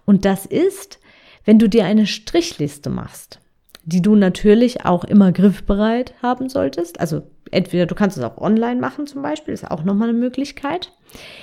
Und 0.05 0.25
das 0.25 0.47
ist, 0.47 0.99
wenn 1.45 1.59
du 1.59 1.69
dir 1.69 1.85
eine 1.85 2.07
Strichliste 2.07 2.91
machst 2.91 3.41
die 3.85 4.03
du 4.03 4.17
natürlich 4.17 4.85
auch 4.85 5.05
immer 5.05 5.33
griffbereit 5.33 6.15
haben 6.23 6.49
solltest. 6.49 7.01
Also 7.01 7.23
entweder 7.51 7.87
du 7.87 7.95
kannst 7.95 8.17
es 8.17 8.25
auch 8.25 8.39
online 8.39 8.81
machen 8.81 9.07
zum 9.07 9.23
Beispiel, 9.23 9.55
ist 9.55 9.71
auch 9.71 9.85
nochmal 9.85 10.09
eine 10.09 10.19
Möglichkeit. 10.19 10.93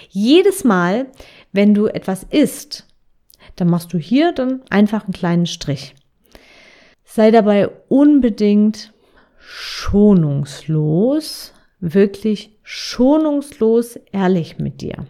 Jedes 0.10 0.64
Mal, 0.64 1.08
wenn 1.52 1.74
du 1.74 1.88
etwas 1.88 2.26
isst, 2.30 2.88
dann 3.56 3.70
machst 3.70 3.94
du 3.94 3.98
hier 3.98 4.32
dann 4.32 4.62
einfach 4.70 5.04
einen 5.04 5.14
kleinen 5.14 5.46
Strich. 5.46 5.96
Sei 7.04 7.32
dabei 7.32 7.68
unbedingt 7.90 8.91
schonungslos, 9.54 11.52
wirklich 11.82 12.58
schonungslos 12.64 14.00
ehrlich 14.14 14.60
mit 14.60 14.80
dir. 14.80 15.06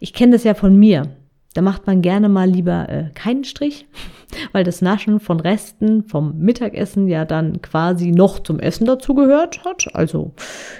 Ich 0.00 0.12
kenne 0.12 0.32
das 0.32 0.42
ja 0.42 0.54
von 0.54 0.76
mir. 0.76 1.14
Da 1.54 1.62
macht 1.62 1.86
man 1.86 2.02
gerne 2.02 2.28
mal 2.28 2.48
lieber 2.48 2.88
äh, 2.88 3.10
keinen 3.14 3.44
Strich, 3.44 3.86
weil 4.52 4.64
das 4.64 4.82
Naschen 4.82 5.20
von 5.20 5.38
Resten 5.38 6.02
vom 6.02 6.36
Mittagessen 6.38 7.06
ja 7.06 7.24
dann 7.24 7.62
quasi 7.62 8.10
noch 8.10 8.40
zum 8.40 8.58
Essen 8.58 8.86
dazugehört 8.86 9.64
hat. 9.64 9.86
Also 9.94 10.32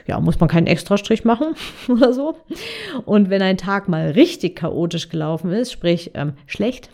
ja, 0.06 0.18
muss 0.20 0.40
man 0.40 0.48
keinen 0.48 0.66
Extrastrich 0.66 1.24
machen 1.24 1.54
oder 1.88 2.12
so. 2.12 2.36
Und 3.04 3.30
wenn 3.30 3.40
ein 3.40 3.56
Tag 3.56 3.88
mal 3.88 4.10
richtig 4.10 4.56
chaotisch 4.56 5.08
gelaufen 5.08 5.52
ist, 5.52 5.70
sprich 5.70 6.10
ähm, 6.14 6.32
schlecht, 6.46 6.90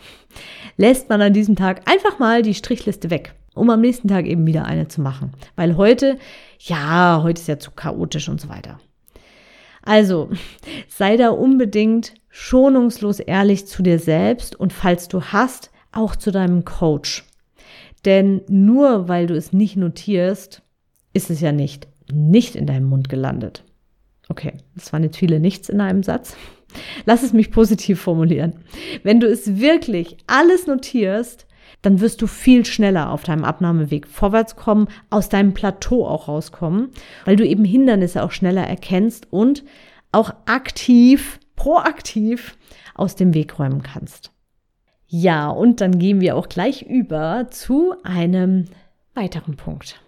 lässt 0.76 1.08
man 1.08 1.22
an 1.22 1.32
diesem 1.32 1.56
Tag 1.56 1.90
einfach 1.90 2.18
mal 2.18 2.42
die 2.42 2.54
Strichliste 2.54 3.10
weg, 3.10 3.34
um 3.54 3.70
am 3.70 3.80
nächsten 3.80 4.08
Tag 4.08 4.26
eben 4.26 4.46
wieder 4.46 4.64
eine 4.64 4.88
zu 4.88 5.00
machen. 5.00 5.32
Weil 5.56 5.76
heute, 5.76 6.18
ja, 6.58 7.20
heute 7.22 7.40
ist 7.40 7.48
ja 7.48 7.58
zu 7.58 7.70
chaotisch 7.70 8.28
und 8.28 8.40
so 8.40 8.48
weiter. 8.48 8.78
Also 9.82 10.30
sei 10.88 11.16
da 11.16 11.30
unbedingt 11.30 12.14
schonungslos 12.28 13.20
ehrlich 13.20 13.66
zu 13.66 13.82
dir 13.82 13.98
selbst 13.98 14.56
und 14.56 14.72
falls 14.72 15.08
du 15.08 15.22
hast, 15.22 15.70
auch 15.92 16.16
zu 16.16 16.32
deinem 16.32 16.64
Coach. 16.64 17.24
Denn 18.04 18.42
nur 18.48 19.08
weil 19.08 19.26
du 19.26 19.36
es 19.36 19.52
nicht 19.52 19.76
notierst, 19.76 20.62
ist 21.12 21.30
es 21.30 21.40
ja 21.40 21.52
nicht, 21.52 21.86
nicht 22.12 22.56
in 22.56 22.66
deinem 22.66 22.88
Mund 22.88 23.08
gelandet. 23.08 23.64
Okay, 24.28 24.54
das 24.74 24.92
waren 24.92 25.04
jetzt 25.04 25.16
viele 25.16 25.38
Nichts 25.38 25.68
in 25.68 25.80
einem 25.80 26.02
Satz. 26.02 26.36
Lass 27.06 27.22
es 27.22 27.32
mich 27.32 27.50
positiv 27.50 28.00
formulieren. 28.00 28.54
Wenn 29.02 29.20
du 29.20 29.28
es 29.28 29.58
wirklich 29.60 30.16
alles 30.26 30.66
notierst, 30.66 31.46
dann 31.84 32.00
wirst 32.00 32.22
du 32.22 32.26
viel 32.26 32.64
schneller 32.64 33.10
auf 33.10 33.24
deinem 33.24 33.44
Abnahmeweg 33.44 34.06
vorwärts 34.06 34.56
kommen, 34.56 34.88
aus 35.10 35.28
deinem 35.28 35.52
Plateau 35.52 36.06
auch 36.06 36.28
rauskommen, 36.28 36.88
weil 37.26 37.36
du 37.36 37.46
eben 37.46 37.64
Hindernisse 37.64 38.22
auch 38.22 38.32
schneller 38.32 38.66
erkennst 38.66 39.30
und 39.30 39.64
auch 40.10 40.32
aktiv, 40.46 41.40
proaktiv 41.56 42.56
aus 42.94 43.16
dem 43.16 43.34
Weg 43.34 43.58
räumen 43.58 43.82
kannst. 43.82 44.32
Ja, 45.06 45.50
und 45.50 45.82
dann 45.82 45.98
gehen 45.98 46.22
wir 46.22 46.36
auch 46.36 46.48
gleich 46.48 46.82
über 46.82 47.48
zu 47.50 47.94
einem 48.02 48.64
weiteren 49.14 49.56
Punkt, 49.56 50.00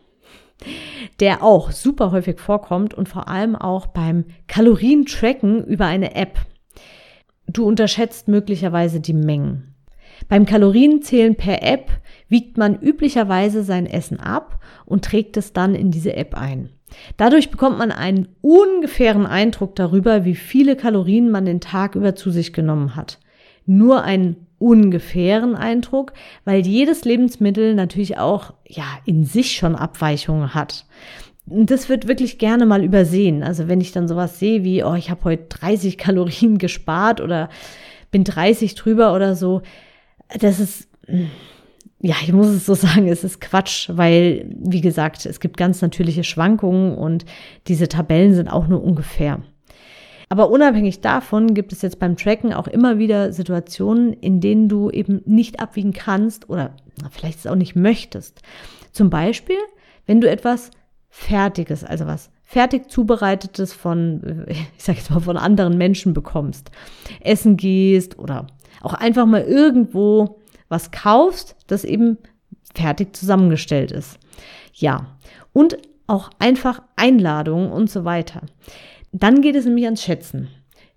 der 1.21 1.42
auch 1.42 1.73
super 1.73 2.11
häufig 2.11 2.40
vorkommt 2.40 2.95
und 2.95 3.09
vor 3.09 3.28
allem 3.28 3.54
auch 3.54 3.87
beim 3.87 4.25
Kalorientracken 4.49 5.62
über 5.64 5.85
eine 5.85 6.14
App. 6.14 6.38
Du 7.47 7.66
unterschätzt 7.66 8.28
möglicherweise 8.28 9.00
die 9.00 9.12
Mengen. 9.12 9.75
Beim 10.28 10.46
Kalorienzählen 10.46 11.35
per 11.35 11.62
App 11.62 11.90
wiegt 12.28 12.56
man 12.56 12.80
üblicherweise 12.80 13.62
sein 13.62 13.87
Essen 13.87 14.20
ab 14.20 14.61
und 14.85 15.04
trägt 15.04 15.37
es 15.37 15.52
dann 15.52 15.75
in 15.75 15.90
diese 15.90 16.14
App 16.16 16.35
ein. 16.35 16.70
Dadurch 17.16 17.50
bekommt 17.50 17.78
man 17.78 17.92
einen 17.92 18.28
ungefähren 18.40 19.26
Eindruck 19.26 19.75
darüber, 19.76 20.25
wie 20.25 20.35
viele 20.35 20.76
Kalorien 20.76 21.30
man 21.30 21.44
den 21.44 21.61
Tag 21.61 21.94
über 21.94 22.14
zu 22.14 22.30
sich 22.30 22.52
genommen 22.52 22.96
hat. 22.96 23.18
Nur 23.66 24.02
einen 24.02 24.46
ungefähren 24.58 25.54
Eindruck, 25.54 26.12
weil 26.44 26.66
jedes 26.66 27.04
Lebensmittel 27.04 27.75
natürlich 27.75 28.18
auch 28.18 28.54
ja 28.66 28.85
in 29.04 29.25
sich 29.25 29.56
schon 29.56 29.75
Abweichungen 29.75 30.54
hat. 30.54 30.87
Und 31.49 31.70
das 31.70 31.88
wird 31.88 32.08
wirklich 32.08 32.38
gerne 32.38 32.66
mal 32.66 32.82
übersehen. 32.82 33.42
Also 33.42 33.68
wenn 33.68 33.80
ich 33.80 33.92
dann 33.92 34.08
sowas 34.08 34.38
sehe 34.38 34.64
wie, 34.64 34.82
oh, 34.82 34.94
ich 34.94 35.11
habe 35.11 35.25
heute 35.25 35.44
30 35.49 35.99
Kalorien 35.99 36.58
gespart 36.58 37.20
oder 37.20 37.50
bin 38.11 38.25
30 38.25 38.75
drüber 38.75 39.14
oder 39.14 39.35
so, 39.35 39.62
das 40.28 40.61
ist, 40.61 40.88
ja, 42.00 42.14
ich 42.23 42.33
muss 42.33 42.49
es 42.49 42.66
so 42.66 42.75
sagen, 42.75 43.09
es 43.09 43.25
ist 43.25 43.40
Quatsch, 43.40 43.90
weil, 43.92 44.47
wie 44.59 44.80
gesagt, 44.80 45.26
es 45.26 45.40
gibt 45.40 45.56
ganz 45.56 45.83
natürliche 45.83 46.25
Schwankungen 46.25 46.97
und 46.97 47.25
diese 47.68 47.88
Tabellen 47.88 48.35
sind 48.35 48.49
auch 48.49 48.68
nur 48.68 48.83
ungefähr. 48.83 49.40
Aber 50.28 50.50
unabhängig 50.50 51.00
davon 51.00 51.54
gibt 51.54 51.73
es 51.73 51.83
jetzt 51.83 52.00
beim 52.00 52.16
Tracken 52.16 52.52
auch 52.52 52.66
immer 52.66 52.99
wieder 52.99 53.33
Situationen, 53.33 54.12
in 54.12 54.40
denen 54.40 54.68
du 54.68 54.90
eben 54.90 55.23
nicht 55.25 55.61
abwiegen 55.61 55.92
kannst 55.92 56.50
oder 56.50 56.75
vielleicht 57.11 57.38
es 57.38 57.47
auch 57.47 57.54
nicht 57.54 57.76
möchtest. 57.76 58.42
Zum 58.90 59.09
Beispiel, 59.09 59.59
wenn 60.06 60.21
du 60.21 60.28
etwas 60.28 60.71
Fertiges, 61.09 61.85
also 61.85 62.06
was 62.06 62.30
fertig 62.42 62.90
zubereitetes 62.90 63.73
von, 63.73 64.47
ich 64.49 64.83
sag 64.83 64.97
jetzt 64.97 65.11
mal, 65.11 65.21
von 65.21 65.37
anderen 65.37 65.78
Menschen 65.78 66.12
bekommst, 66.12 66.71
essen 67.21 67.56
gehst 67.56 68.18
oder 68.18 68.49
auch 68.87 68.95
einfach 68.95 69.26
mal 69.26 69.43
irgendwo 69.43 70.38
was 70.69 70.93
kaufst, 70.93 71.57
das 71.66 71.85
eben 71.85 72.19
fertig 72.75 73.16
zusammengestellt 73.16 73.90
ist. 73.90 74.19
Ja, 74.75 75.16
und 75.52 75.78
auch 76.07 76.31
einfach 76.38 76.83
Einladungen 76.95 77.73
und 77.73 77.90
so 77.90 78.05
weiter. 78.05 78.43
Dann 79.12 79.40
geht 79.40 79.57
es 79.57 79.64
nämlich 79.64 79.87
ans 79.87 80.02
Schätzen. 80.02 80.49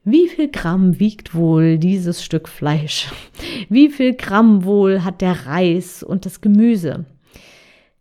Wie 0.03 0.27
viel 0.27 0.49
Gramm 0.49 0.99
wiegt 0.99 1.33
wohl 1.33 1.77
dieses 1.77 2.23
Stück 2.23 2.47
Fleisch? 2.47 3.11
Wie 3.69 3.89
viel 3.89 4.13
Gramm 4.13 4.63
wohl 4.65 5.03
hat 5.03 5.21
der 5.21 5.45
Reis 5.47 6.03
und 6.03 6.25
das 6.25 6.41
Gemüse? 6.41 7.05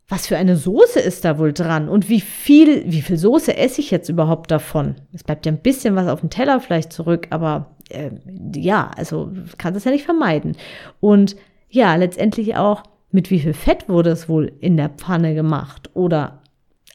Was 0.08 0.26
für 0.26 0.38
eine 0.38 0.56
Soße 0.56 1.00
ist 1.00 1.26
da 1.26 1.38
wohl 1.38 1.52
dran? 1.52 1.88
Und 1.88 2.08
wie 2.08 2.22
viel, 2.22 2.90
wie 2.90 3.02
viel 3.02 3.18
Soße 3.18 3.56
esse 3.56 3.82
ich 3.82 3.90
jetzt 3.90 4.08
überhaupt 4.08 4.50
davon? 4.50 4.96
Es 5.12 5.22
bleibt 5.22 5.44
ja 5.44 5.52
ein 5.52 5.60
bisschen 5.60 5.96
was 5.96 6.08
auf 6.08 6.20
dem 6.20 6.30
Teller 6.30 6.60
vielleicht 6.60 6.94
zurück, 6.94 7.26
aber 7.28 7.76
äh, 7.90 8.10
ja, 8.54 8.90
also 8.96 9.30
kann 9.58 9.74
das 9.74 9.84
ja 9.84 9.90
nicht 9.90 10.06
vermeiden. 10.06 10.56
Und 11.00 11.36
ja, 11.68 11.94
letztendlich 11.94 12.56
auch, 12.56 12.82
mit 13.10 13.30
wie 13.30 13.40
viel 13.40 13.52
Fett 13.52 13.88
wurde 13.88 14.10
es 14.10 14.28
wohl 14.28 14.52
in 14.60 14.76
der 14.76 14.88
Pfanne 14.88 15.34
gemacht 15.34 15.90
oder 15.94 16.42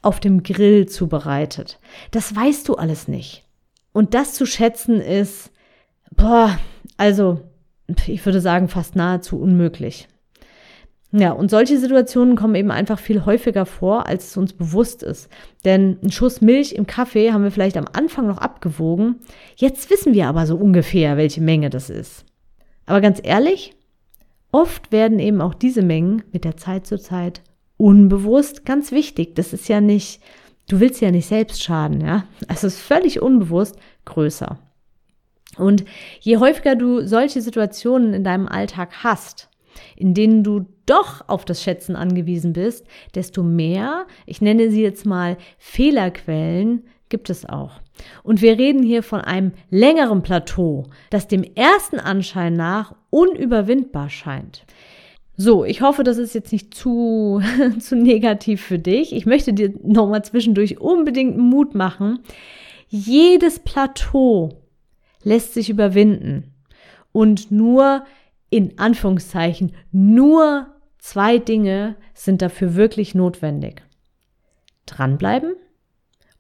auf 0.02 0.20
dem 0.20 0.44
Grill 0.44 0.88
zubereitet. 0.88 1.80
Das 2.12 2.36
weißt 2.36 2.68
du 2.68 2.76
alles 2.76 3.08
nicht. 3.08 3.46
Und 3.94 4.16
das 4.16 4.34
zu 4.34 4.46
schätzen 4.46 5.00
ist, 5.00 5.52
boah, 6.16 6.58
also 6.98 7.42
ich 8.08 8.26
würde 8.26 8.42
sagen, 8.42 8.68
fast 8.68 8.96
nahezu 8.96 9.40
unmöglich. 9.40 10.08
Ja, 11.16 11.32
und 11.32 11.52
solche 11.52 11.78
Situationen 11.78 12.36
kommen 12.36 12.56
eben 12.56 12.72
einfach 12.72 12.98
viel 12.98 13.24
häufiger 13.24 13.68
vor, 13.68 14.08
als 14.08 14.30
es 14.30 14.38
uns 14.38 14.52
bewusst 14.52 15.04
ist. 15.04 15.30
Denn 15.64 16.00
ein 16.02 16.12
Schuss 16.12 16.42
Milch 16.42 16.74
im 16.74 16.88
Kaffee 16.88 17.32
haben 17.32 17.44
wir 17.44 17.52
vielleicht 17.52 17.78
am 17.78 17.86
Anfang 17.94 18.26
noch 18.26 18.40
abgewogen. 18.40 19.20
Jetzt 19.56 19.92
wissen 19.92 20.16
wir 20.16 20.28
aber 20.28 20.48
so 20.48 20.56
ungefähr, 20.56 21.16
welche 21.16 21.42
Menge 21.42 21.70
das 21.70 21.92
ist. 21.92 22.26
Aber 22.88 23.00
ganz 23.00 23.22
ehrlich, 23.24 23.76
oft 24.52 24.92
werden 24.92 25.20
eben 25.20 25.40
auch 25.40 25.54
diese 25.54 25.84
Mengen 25.84 26.24
mit 26.32 26.46
der 26.46 26.58
Zeit 26.58 26.88
zu 26.88 26.98
Zeit 26.98 27.44
unbewusst, 27.78 28.66
ganz 28.66 28.92
wichtig, 28.92 29.36
das 29.36 29.54
ist 29.54 29.68
ja 29.68 29.82
nicht, 29.82 30.20
du 30.68 30.80
willst 30.80 31.00
ja 31.02 31.12
nicht 31.12 31.28
selbst 31.28 31.62
schaden, 31.62 32.02
ja. 32.02 32.26
Also 32.48 32.66
es 32.66 32.76
ist 32.76 32.82
völlig 32.82 33.22
unbewusst 33.22 33.78
größer. 34.06 34.58
Und 35.58 35.86
je 36.22 36.38
häufiger 36.38 36.76
du 36.76 37.06
solche 37.06 37.42
Situationen 37.42 38.16
in 38.16 38.24
deinem 38.24 38.48
Alltag 38.48 39.04
hast, 39.04 39.50
in 39.96 40.16
denen 40.16 40.44
du 40.44 40.66
doch 40.86 41.28
auf 41.28 41.46
das 41.46 41.64
Schätzen 41.64 41.96
angewiesen 41.96 42.54
bist, 42.54 42.86
desto 43.16 43.44
mehr, 43.44 44.06
ich 44.26 44.42
nenne 44.42 44.70
sie 44.70 44.82
jetzt 44.82 45.06
mal 45.06 45.38
Fehlerquellen, 45.58 46.84
gibt 47.10 47.30
es 47.30 47.48
auch. 47.48 47.82
Und 48.24 48.42
wir 48.42 48.58
reden 48.58 48.82
hier 48.82 49.04
von 49.04 49.22
einem 49.22 49.52
längeren 49.70 50.24
Plateau, 50.24 50.88
das 51.10 51.28
dem 51.28 51.44
ersten 51.44 52.00
Anschein 52.00 52.54
nach 52.54 52.96
unüberwindbar 53.12 54.10
scheint. 54.10 54.66
So, 55.36 55.66
ich 55.66 55.82
hoffe, 55.82 56.04
das 56.04 56.18
ist 56.18 56.36
jetzt 56.36 56.52
nicht 56.52 56.74
zu, 56.74 57.42
zu 57.80 57.96
negativ 57.96 58.62
für 58.62 58.80
dich. 58.80 59.14
Ich 59.14 59.26
möchte 59.26 59.54
dir 59.54 59.74
nochmal 59.84 60.24
zwischendurch 60.24 60.80
unbedingt 60.80 61.38
Mut 61.38 61.76
machen. 61.76 62.20
Jedes 62.88 63.60
Plateau 63.60 64.50
lässt 65.24 65.54
sich 65.54 65.70
überwinden. 65.70 66.54
Und 67.12 67.52
nur, 67.52 68.06
in 68.50 68.78
Anführungszeichen, 68.78 69.74
nur 69.92 70.68
zwei 71.04 71.38
Dinge 71.38 71.98
sind 72.14 72.42
dafür 72.42 72.76
wirklich 72.76 73.14
notwendig. 73.14 73.84
Dranbleiben 74.86 75.56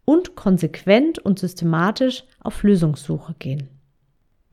und 0.05 0.35
konsequent 0.35 1.19
und 1.19 1.37
systematisch 1.37 2.23
auf 2.39 2.63
Lösungssuche 2.63 3.35
gehen. 3.37 3.67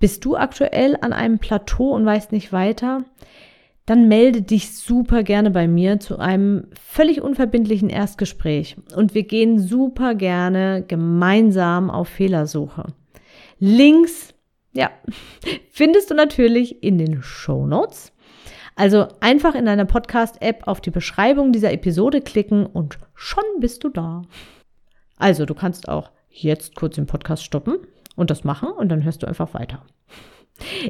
Bist 0.01 0.25
du 0.25 0.37
aktuell 0.37 0.97
an 1.01 1.13
einem 1.13 1.39
Plateau 1.39 1.91
und 1.95 2.05
weißt 2.05 2.33
nicht 2.33 2.53
weiter? 2.53 3.05
Dann 3.87 4.09
melde 4.09 4.43
dich 4.43 4.77
super 4.77 5.23
gerne 5.23 5.53
bei 5.53 5.69
mir 5.69 6.01
zu 6.01 6.19
einem 6.19 6.67
völlig 6.73 7.21
unverbindlichen 7.21 7.89
Erstgespräch 7.89 8.77
und 8.97 9.15
wir 9.15 9.23
gehen 9.23 9.61
super 9.61 10.17
gerne 10.17 10.85
gemeinsam 10.87 11.89
auf 11.89 12.09
Fehlersuche. 12.09 12.87
Links, 13.61 14.35
ja, 14.73 14.91
findest 15.71 16.11
du 16.11 16.15
natürlich 16.15 16.83
in 16.83 16.99
den 16.99 17.23
Show 17.23 17.65
Notes. 17.65 18.13
Also 18.81 19.09
einfach 19.21 19.55
in 19.55 19.67
deiner 19.67 19.85
Podcast-App 19.85 20.67
auf 20.67 20.81
die 20.81 20.91
Beschreibung 20.91 21.53
dieser 21.53 21.71
Episode 21.71 22.23
klicken 22.23 22.65
und 22.65 22.99
schon 23.15 23.45
bist 23.59 23.85
du 23.85 23.91
da. 23.91 24.23
Also, 25.19 25.45
du 25.45 25.53
kannst 25.53 25.91
auch 25.91 26.11
jetzt 26.31 26.77
kurz 26.77 26.95
den 26.95 27.05
Podcast 27.05 27.45
stoppen 27.45 27.77
und 28.17 28.31
das 28.31 28.43
machen 28.43 28.71
und 28.71 28.89
dann 28.89 29.05
hörst 29.05 29.23
du 29.23 29.27
einfach 29.27 29.53
weiter. 29.53 29.83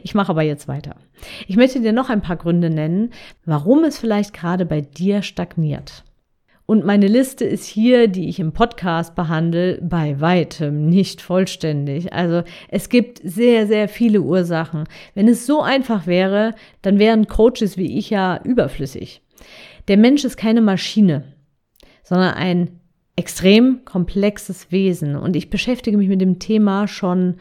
Ich 0.05 0.15
mache 0.15 0.31
aber 0.31 0.43
jetzt 0.43 0.69
weiter. 0.69 0.95
Ich 1.49 1.57
möchte 1.57 1.81
dir 1.81 1.93
noch 1.93 2.11
ein 2.11 2.23
paar 2.23 2.37
Gründe 2.37 2.71
nennen, 2.71 3.13
warum 3.45 3.83
es 3.83 3.99
vielleicht 3.99 4.35
gerade 4.35 4.67
bei 4.67 4.83
dir 4.83 5.23
stagniert. 5.23 6.05
Und 6.71 6.85
meine 6.85 7.09
Liste 7.09 7.45
ist 7.45 7.65
hier, 7.65 8.07
die 8.07 8.29
ich 8.29 8.39
im 8.39 8.53
Podcast 8.53 9.17
behandle, 9.17 9.81
bei 9.83 10.21
weitem 10.21 10.89
nicht 10.89 11.21
vollständig. 11.21 12.13
Also 12.13 12.45
es 12.69 12.89
gibt 12.89 13.21
sehr, 13.25 13.67
sehr 13.67 13.89
viele 13.89 14.21
Ursachen. 14.21 14.85
Wenn 15.17 15.27
es 15.27 15.47
so 15.47 15.63
einfach 15.63 16.07
wäre, 16.07 16.55
dann 16.83 17.01
wären 17.01 17.27
Coaches 17.27 17.77
wie 17.77 17.99
ich 17.99 18.11
ja 18.11 18.41
überflüssig. 18.45 19.21
Der 19.89 19.97
Mensch 19.97 20.25
ist 20.25 20.37
keine 20.37 20.61
Maschine, 20.61 21.25
sondern 22.05 22.35
ein 22.35 22.81
extrem 23.17 23.85
komplexes 23.85 24.71
Wesen 24.71 25.17
und 25.17 25.35
ich 25.35 25.51
beschäftige 25.51 25.97
mich 25.97 26.09
mit 26.09 26.21
dem 26.21 26.39
Thema 26.39 26.87
schon, 26.87 27.39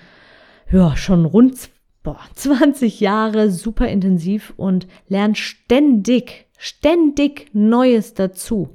ja, 0.71 0.95
schon 0.95 1.25
rund 1.25 1.69
boah, 2.01 2.19
20 2.33 2.99
Jahre 2.99 3.51
super 3.51 3.89
intensiv 3.89 4.55
und 4.57 4.87
lerne 5.07 5.35
ständig, 5.35 6.47
ständig 6.57 7.45
Neues 7.53 8.15
dazu. 8.15 8.69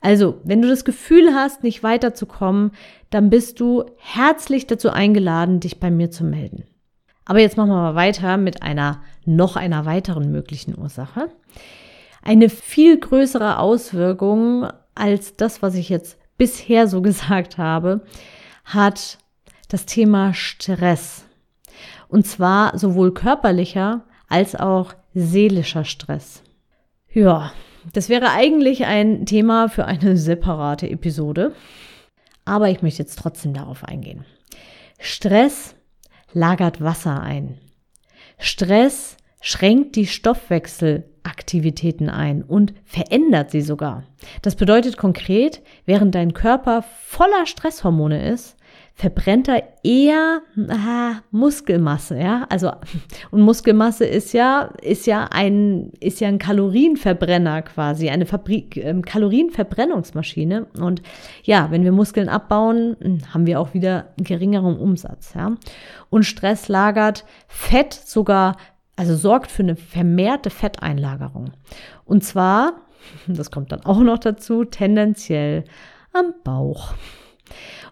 Also, 0.00 0.40
wenn 0.44 0.62
du 0.62 0.68
das 0.68 0.84
Gefühl 0.84 1.34
hast, 1.34 1.62
nicht 1.62 1.82
weiterzukommen, 1.82 2.72
dann 3.10 3.30
bist 3.30 3.60
du 3.60 3.84
herzlich 3.96 4.66
dazu 4.66 4.90
eingeladen, 4.90 5.60
dich 5.60 5.80
bei 5.80 5.90
mir 5.90 6.10
zu 6.10 6.24
melden. 6.24 6.64
Aber 7.24 7.40
jetzt 7.40 7.56
machen 7.56 7.70
wir 7.70 7.76
mal 7.76 7.94
weiter 7.94 8.36
mit 8.36 8.62
einer 8.62 9.02
noch 9.24 9.56
einer 9.56 9.84
weiteren 9.84 10.30
möglichen 10.30 10.78
Ursache. 10.78 11.30
Eine 12.22 12.48
viel 12.48 12.98
größere 12.98 13.58
Auswirkung 13.58 14.68
als 14.94 15.36
das, 15.36 15.62
was 15.62 15.74
ich 15.74 15.88
jetzt 15.88 16.18
bisher 16.36 16.86
so 16.88 17.02
gesagt 17.02 17.58
habe, 17.58 18.02
hat 18.64 19.18
das 19.68 19.84
Thema 19.84 20.32
Stress. 20.32 21.24
Und 22.08 22.26
zwar 22.26 22.78
sowohl 22.78 23.12
körperlicher 23.12 24.04
als 24.28 24.54
auch 24.54 24.94
seelischer 25.12 25.84
Stress. 25.84 26.42
Ja, 27.12 27.52
das 27.92 28.08
wäre 28.08 28.30
eigentlich 28.30 28.86
ein 28.86 29.26
Thema 29.26 29.68
für 29.68 29.84
eine 29.84 30.16
separate 30.16 30.88
Episode. 30.88 31.52
Aber 32.44 32.70
ich 32.70 32.82
möchte 32.82 33.02
jetzt 33.02 33.18
trotzdem 33.18 33.54
darauf 33.54 33.82
eingehen. 33.84 34.24
Stress 34.98 35.74
lagert 36.32 36.80
Wasser 36.80 37.20
ein. 37.20 37.58
Stress 38.38 39.16
schränkt 39.40 39.96
die 39.96 40.06
Stoffwechselaktivitäten 40.06 42.10
ein 42.10 42.42
und 42.42 42.74
verändert 42.84 43.50
sie 43.50 43.62
sogar. 43.62 44.04
Das 44.42 44.56
bedeutet 44.56 44.96
konkret, 44.96 45.62
während 45.84 46.14
dein 46.14 46.34
Körper 46.34 46.82
voller 46.82 47.46
Stresshormone 47.46 48.30
ist, 48.30 48.56
verbrennt 48.98 49.46
er 49.46 49.62
eher 49.84 50.42
ah, 50.70 51.20
Muskelmasse, 51.30 52.18
ja? 52.18 52.46
Also 52.48 52.72
und 53.30 53.42
Muskelmasse 53.42 54.04
ist 54.04 54.32
ja 54.32 54.72
ist 54.82 55.06
ja 55.06 55.28
ein 55.30 55.92
ist 56.00 56.18
ja 56.18 56.26
ein 56.26 56.40
Kalorienverbrenner 56.40 57.62
quasi, 57.62 58.10
eine 58.10 58.26
Fabrik 58.26 58.76
ähm, 58.76 59.02
Kalorienverbrennungsmaschine 59.02 60.66
und 60.80 61.00
ja, 61.44 61.70
wenn 61.70 61.84
wir 61.84 61.92
Muskeln 61.92 62.28
abbauen, 62.28 62.96
hm, 63.00 63.32
haben 63.32 63.46
wir 63.46 63.60
auch 63.60 63.72
wieder 63.72 64.06
geringeren 64.16 64.76
Umsatz, 64.76 65.32
ja? 65.34 65.54
Und 66.10 66.24
Stress 66.24 66.66
lagert 66.66 67.24
Fett 67.46 67.94
sogar 67.94 68.56
also 68.96 69.14
sorgt 69.14 69.52
für 69.52 69.62
eine 69.62 69.76
vermehrte 69.76 70.50
Fetteinlagerung. 70.50 71.52
Und 72.04 72.24
zwar, 72.24 72.72
das 73.28 73.52
kommt 73.52 73.70
dann 73.70 73.84
auch 73.84 74.00
noch 74.00 74.18
dazu, 74.18 74.64
tendenziell 74.64 75.62
am 76.12 76.34
Bauch. 76.42 76.94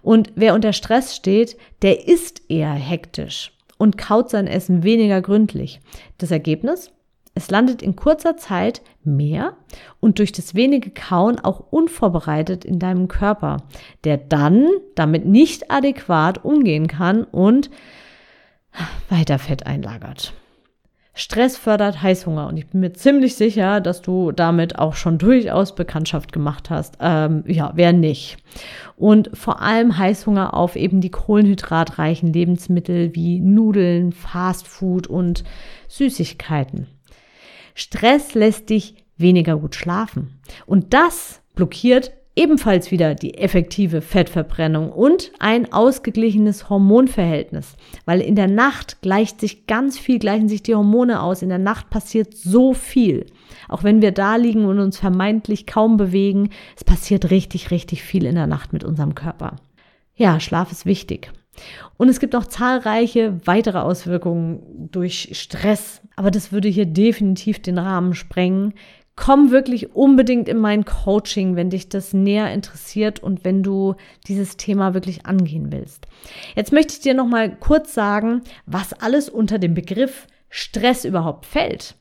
Und 0.03 0.33
wer 0.35 0.55
unter 0.55 0.73
Stress 0.73 1.17
steht, 1.17 1.57
der 1.83 2.07
ist 2.09 2.43
eher 2.49 2.73
hektisch 2.73 3.53
und 3.79 3.99
kaut 3.99 4.31
sein 4.31 4.47
Essen 4.47 4.83
weniger 4.83 5.21
gründlich. 5.21 5.81
Das 6.19 6.31
Ergebnis? 6.31 6.91
Es 7.35 7.51
landet 7.51 7.83
in 7.83 7.97
kurzer 7.97 8.39
Zeit 8.39 8.81
mehr 9.05 9.59
und 10.01 10.19
durch 10.19 10.33
das 10.33 10.55
wenige 10.55 10.91
Kauen 10.91 11.39
auch 11.39 11.61
unvorbereitet 11.71 12.65
in 12.65 12.79
deinem 12.79 13.09
Körper, 13.09 13.59
der 14.05 14.17
dann 14.17 14.69
damit 14.95 15.27
nicht 15.27 15.71
adäquat 15.71 16.43
umgehen 16.47 16.87
kann 16.87 17.25
und 17.25 17.71
weiter 19.11 19.39
Fett 19.39 19.67
einlagert. 19.67 20.33
Stress 21.19 21.57
fördert 21.57 22.03
Heißhunger 22.03 22.47
und 22.47 22.59
ich 22.59 22.67
bin 22.67 22.81
mir 22.81 22.93
ziemlich 22.93 23.37
sicher, 23.37 23.81
dass 23.81 24.03
du 24.03 24.33
damit 24.33 24.79
auch 24.79 24.95
schon 24.95 25.17
durchaus 25.17 25.75
Bekanntschaft 25.75 26.31
gemacht 26.31 26.69
hast. 26.69 26.99
Ähm, 27.01 27.43
ja, 27.47 27.73
wer 27.75 27.95
nicht. 27.95 28.37
Und 28.97 29.31
vor 29.33 29.63
allem 29.63 29.97
Heißhunger 29.97 30.53
auf 30.53 30.77
eben 30.77 31.01
die 31.01 31.11
kohlenhydratreichen 31.11 32.35
Lebensmittel 32.35 33.15
wie 33.15 33.41
Nudeln, 33.41 34.13
Fastfood 34.13 35.07
und 35.07 35.43
Süßigkeiten. 35.89 36.87
Stress 37.75 38.35
lässt 38.35 38.69
dich 38.69 38.97
weniger 39.17 39.57
gut 39.57 39.75
schlafen. 39.75 40.39
Und 40.67 40.93
das 40.93 41.41
blockiert 41.55 42.13
ebenfalls 42.37 42.91
wieder 42.91 43.15
die 43.15 43.39
effektive 43.39 44.03
Fettverbrennung 44.03 44.93
und 44.93 45.33
ein 45.39 45.73
ausgeglichenes 45.73 46.69
Hormonverhältnis, 46.69 47.77
weil 48.05 48.21
in 48.21 48.37
der 48.37 48.47
Nacht 48.47 49.01
gleicht 49.01 49.41
sich 49.41 49.67
ganz 49.67 49.99
viel, 49.99 50.19
gleichen 50.19 50.49
sich 50.49 50.63
die 50.63 50.75
Hormone 50.75 51.23
aus. 51.23 51.43
In 51.43 51.49
der 51.49 51.59
Nacht 51.59 51.89
passiert 51.89 52.37
so 52.37 52.75
viel. 52.75 53.27
Auch 53.69 53.83
wenn 53.83 54.03
wir 54.03 54.13
da 54.13 54.37
liegen 54.37 54.67
und 54.67 54.79
uns 54.79 54.99
vermeintlich 54.99 55.67
kaum 55.67 55.97
bewegen, 55.97 56.51
es 56.77 56.85
passiert 56.85 57.31
richtig, 57.31 57.71
richtig 57.71 58.03
viel 58.03 58.27
in 58.27 58.35
der 58.35 58.47
Nacht 58.47 58.73
mit 58.75 58.85
unserem 58.85 59.15
Körper. 59.15 59.57
Ja, 60.15 60.39
Schlaf 60.39 60.71
ist 60.71 60.87
wichtig. 60.87 61.33
Und 61.97 62.11
es 62.11 62.21
gibt 62.21 62.35
noch 62.35 62.45
zahlreiche 62.45 63.41
weitere 63.47 63.79
Auswirkungen 63.79 64.91
durch 64.93 65.31
Stress, 65.33 66.03
aber 66.15 66.31
das 66.31 66.53
würde 66.53 66.69
hier 66.69 66.85
definitiv 66.85 67.61
den 67.63 67.79
Rahmen 67.79 68.15
sprengen 68.15 68.75
komm 69.17 69.51
wirklich 69.51 69.95
unbedingt 69.97 70.49
in 70.49 70.59
mein 70.59 70.85
Coaching, 70.85 71.57
wenn 71.57 71.71
dich 71.71 71.89
das 71.89 72.13
näher 72.13 72.53
interessiert 72.53 73.21
und 73.23 73.45
wenn 73.45 73.63
du 73.63 73.95
dieses 74.29 74.59
Thema 74.59 74.95
wirklich 74.95 75.25
angehen 75.27 75.73
willst. 75.73 76.07
Jetzt 76.55 76.73
möchte 76.73 76.93
ich 76.93 77.01
dir 77.01 77.15
noch 77.15 77.27
mal 77.27 77.57
kurz 77.57 77.95
sagen, 77.95 78.43
was 78.67 78.93
alles 78.93 79.29
unter 79.29 79.59
dem 79.59 79.75
Begriff 79.75 80.27
Stress 80.51 81.05
überhaupt 81.05 81.47
fällt. 81.47 81.97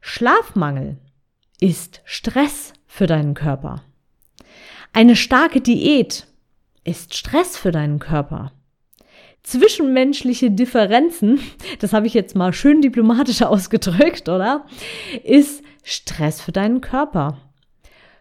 Schlafmangel 0.00 0.98
ist 1.60 2.02
Stress 2.04 2.74
für 2.86 3.06
deinen 3.06 3.34
Körper. 3.34 3.82
Eine 4.92 5.16
starke 5.16 5.60
Diät 5.60 6.26
ist 6.84 7.14
Stress 7.14 7.56
für 7.56 7.72
deinen 7.72 7.98
Körper. 7.98 8.52
Zwischenmenschliche 9.42 10.50
Differenzen, 10.50 11.40
das 11.80 11.92
habe 11.92 12.06
ich 12.06 12.14
jetzt 12.14 12.36
mal 12.36 12.52
schön 12.52 12.82
diplomatisch 12.82 13.42
ausgedrückt, 13.42 14.28
oder? 14.28 14.66
Ist 15.24 15.62
Stress 15.88 16.40
für 16.40 16.50
deinen 16.50 16.80
Körper. 16.80 17.38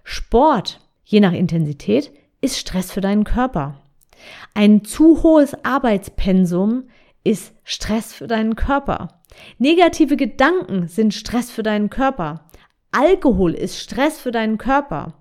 Sport, 0.03 0.81
je 1.03 1.19
nach 1.19 1.33
Intensität, 1.33 2.11
ist 2.39 2.59
Stress 2.59 2.91
für 2.91 3.01
deinen 3.01 3.23
Körper. 3.23 3.81
Ein 4.53 4.83
zu 4.85 5.23
hohes 5.23 5.55
Arbeitspensum 5.65 6.83
ist 7.23 7.55
Stress 7.63 8.13
für 8.13 8.27
deinen 8.27 8.55
Körper. 8.55 9.19
Negative 9.57 10.15
Gedanken 10.15 10.87
sind 10.87 11.15
Stress 11.15 11.49
für 11.49 11.63
deinen 11.63 11.89
Körper. 11.89 12.45
Alkohol 12.91 13.55
ist 13.55 13.79
Stress 13.79 14.19
für 14.19 14.31
deinen 14.31 14.59
Körper. 14.59 15.15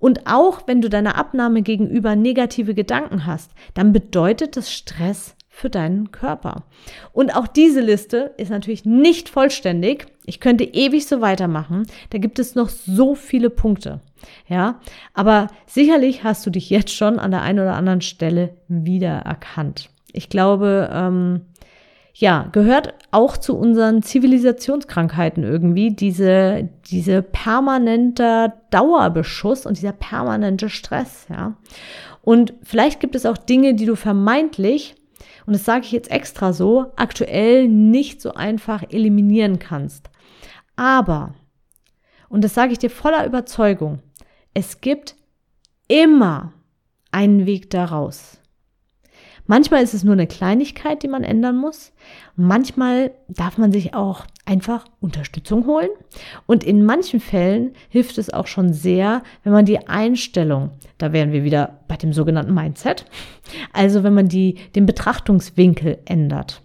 Und 0.00 0.26
auch 0.26 0.62
wenn 0.66 0.80
du 0.80 0.90
deiner 0.90 1.16
Abnahme 1.16 1.62
gegenüber 1.62 2.16
negative 2.16 2.74
Gedanken 2.74 3.26
hast, 3.26 3.52
dann 3.74 3.92
bedeutet 3.92 4.56
das 4.56 4.72
Stress 4.72 5.36
für 5.48 5.70
deinen 5.70 6.10
Körper. 6.10 6.64
Und 7.12 7.34
auch 7.36 7.46
diese 7.46 7.80
Liste 7.80 8.34
ist 8.38 8.50
natürlich 8.50 8.84
nicht 8.84 9.28
vollständig. 9.28 10.08
Ich 10.26 10.40
könnte 10.40 10.64
ewig 10.64 11.06
so 11.06 11.20
weitermachen. 11.20 11.86
Da 12.10 12.18
gibt 12.18 12.38
es 12.38 12.54
noch 12.54 12.68
so 12.68 13.14
viele 13.14 13.48
Punkte. 13.48 14.00
Ja, 14.48 14.80
aber 15.14 15.48
sicherlich 15.66 16.24
hast 16.24 16.44
du 16.44 16.50
dich 16.50 16.68
jetzt 16.68 16.92
schon 16.92 17.18
an 17.18 17.30
der 17.30 17.42
einen 17.42 17.60
oder 17.60 17.74
anderen 17.74 18.00
Stelle 18.00 18.56
wiedererkannt. 18.68 19.88
Ich 20.12 20.28
glaube, 20.28 20.90
ähm, 20.92 21.42
ja, 22.18 22.48
gehört 22.50 22.94
auch 23.10 23.36
zu 23.36 23.56
unseren 23.56 24.02
Zivilisationskrankheiten 24.02 25.44
irgendwie, 25.44 25.90
diese, 25.90 26.68
diese 26.86 27.20
permanente 27.20 28.54
Dauerbeschuss 28.70 29.66
und 29.66 29.76
dieser 29.76 29.92
permanente 29.92 30.70
Stress, 30.70 31.26
ja. 31.28 31.56
Und 32.22 32.54
vielleicht 32.62 33.00
gibt 33.00 33.14
es 33.14 33.26
auch 33.26 33.36
Dinge, 33.36 33.74
die 33.74 33.84
du 33.84 33.94
vermeintlich, 33.94 34.96
und 35.46 35.52
das 35.52 35.64
sage 35.64 35.84
ich 35.84 35.92
jetzt 35.92 36.10
extra 36.10 36.52
so, 36.52 36.86
aktuell 36.96 37.68
nicht 37.68 38.20
so 38.22 38.32
einfach 38.32 38.82
eliminieren 38.90 39.58
kannst. 39.58 40.10
Aber, 40.76 41.34
und 42.28 42.44
das 42.44 42.54
sage 42.54 42.72
ich 42.72 42.78
dir 42.78 42.90
voller 42.90 43.26
Überzeugung, 43.26 44.00
es 44.54 44.80
gibt 44.80 45.16
immer 45.88 46.52
einen 47.10 47.46
Weg 47.46 47.70
daraus. 47.70 48.38
Manchmal 49.46 49.82
ist 49.82 49.94
es 49.94 50.02
nur 50.02 50.14
eine 50.14 50.26
Kleinigkeit, 50.26 51.02
die 51.02 51.08
man 51.08 51.22
ändern 51.22 51.56
muss. 51.56 51.92
Manchmal 52.34 53.12
darf 53.28 53.58
man 53.58 53.70
sich 53.70 53.94
auch 53.94 54.26
einfach 54.44 54.84
Unterstützung 55.00 55.66
holen. 55.66 55.88
Und 56.46 56.64
in 56.64 56.84
manchen 56.84 57.20
Fällen 57.20 57.72
hilft 57.88 58.18
es 58.18 58.32
auch 58.32 58.48
schon 58.48 58.72
sehr, 58.72 59.22
wenn 59.44 59.52
man 59.52 59.64
die 59.64 59.86
Einstellung, 59.86 60.70
da 60.98 61.12
wären 61.12 61.32
wir 61.32 61.44
wieder 61.44 61.80
bei 61.86 61.96
dem 61.96 62.12
sogenannten 62.12 62.54
Mindset, 62.54 63.04
also 63.72 64.02
wenn 64.02 64.14
man 64.14 64.28
die, 64.28 64.54
den 64.74 64.84
Betrachtungswinkel 64.84 65.98
ändert. 66.06 66.62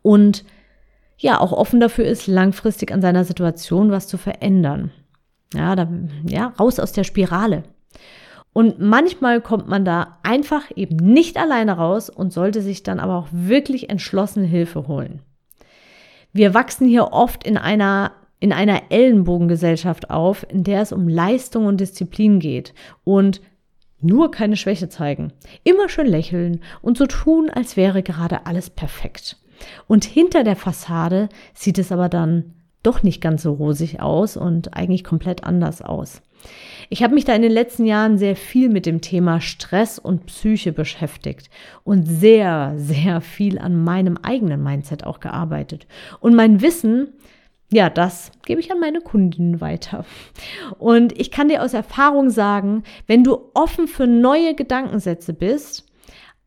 Und 0.00 0.44
ja, 1.24 1.40
auch 1.40 1.52
offen 1.52 1.80
dafür 1.80 2.04
ist, 2.04 2.26
langfristig 2.26 2.92
an 2.92 3.00
seiner 3.00 3.24
Situation 3.24 3.90
was 3.90 4.06
zu 4.06 4.18
verändern. 4.18 4.90
Ja, 5.54 5.74
da, 5.74 5.88
ja, 6.28 6.48
raus 6.60 6.78
aus 6.78 6.92
der 6.92 7.04
Spirale. 7.04 7.62
Und 8.52 8.78
manchmal 8.78 9.40
kommt 9.40 9.66
man 9.66 9.86
da 9.86 10.18
einfach 10.22 10.64
eben 10.76 10.96
nicht 10.96 11.38
alleine 11.38 11.78
raus 11.78 12.10
und 12.10 12.34
sollte 12.34 12.60
sich 12.60 12.82
dann 12.82 13.00
aber 13.00 13.16
auch 13.16 13.28
wirklich 13.32 13.88
entschlossen 13.88 14.44
Hilfe 14.44 14.86
holen. 14.86 15.22
Wir 16.34 16.52
wachsen 16.52 16.86
hier 16.86 17.12
oft 17.12 17.42
in 17.44 17.56
einer 17.56 18.12
in 18.38 18.52
einer 18.52 18.82
Ellenbogengesellschaft 18.90 20.10
auf, 20.10 20.44
in 20.50 20.64
der 20.64 20.82
es 20.82 20.92
um 20.92 21.08
Leistung 21.08 21.64
und 21.64 21.80
Disziplin 21.80 22.40
geht 22.40 22.74
und 23.02 23.40
nur 24.02 24.30
keine 24.30 24.58
Schwäche 24.58 24.90
zeigen, 24.90 25.32
immer 25.62 25.88
schön 25.88 26.06
lächeln 26.06 26.60
und 26.82 26.98
so 26.98 27.06
tun, 27.06 27.48
als 27.48 27.78
wäre 27.78 28.02
gerade 28.02 28.44
alles 28.44 28.68
perfekt. 28.68 29.38
Und 29.86 30.04
hinter 30.04 30.44
der 30.44 30.56
Fassade 30.56 31.28
sieht 31.54 31.78
es 31.78 31.92
aber 31.92 32.08
dann 32.08 32.54
doch 32.82 33.02
nicht 33.02 33.20
ganz 33.20 33.42
so 33.42 33.52
rosig 33.52 34.00
aus 34.00 34.36
und 34.36 34.76
eigentlich 34.76 35.04
komplett 35.04 35.44
anders 35.44 35.82
aus. 35.82 36.22
Ich 36.90 37.02
habe 37.02 37.14
mich 37.14 37.24
da 37.24 37.34
in 37.34 37.42
den 37.42 37.52
letzten 37.52 37.86
Jahren 37.86 38.18
sehr 38.18 38.36
viel 38.36 38.68
mit 38.68 38.86
dem 38.86 39.00
Thema 39.00 39.40
Stress 39.40 39.98
und 39.98 40.26
Psyche 40.26 40.72
beschäftigt 40.72 41.48
und 41.82 42.04
sehr, 42.04 42.74
sehr 42.76 43.20
viel 43.20 43.58
an 43.58 43.82
meinem 43.82 44.18
eigenen 44.18 44.62
Mindset 44.62 45.04
auch 45.04 45.20
gearbeitet. 45.20 45.86
Und 46.20 46.34
mein 46.34 46.60
Wissen, 46.60 47.08
ja, 47.72 47.88
das 47.88 48.30
gebe 48.44 48.60
ich 48.60 48.70
an 48.70 48.80
meine 48.80 49.00
Kundinnen 49.00 49.60
weiter. 49.60 50.04
Und 50.78 51.18
ich 51.18 51.30
kann 51.30 51.48
dir 51.48 51.62
aus 51.62 51.72
Erfahrung 51.72 52.30
sagen, 52.30 52.82
wenn 53.06 53.24
du 53.24 53.50
offen 53.54 53.88
für 53.88 54.06
neue 54.06 54.54
Gedankensätze 54.54 55.32
bist, 55.32 55.83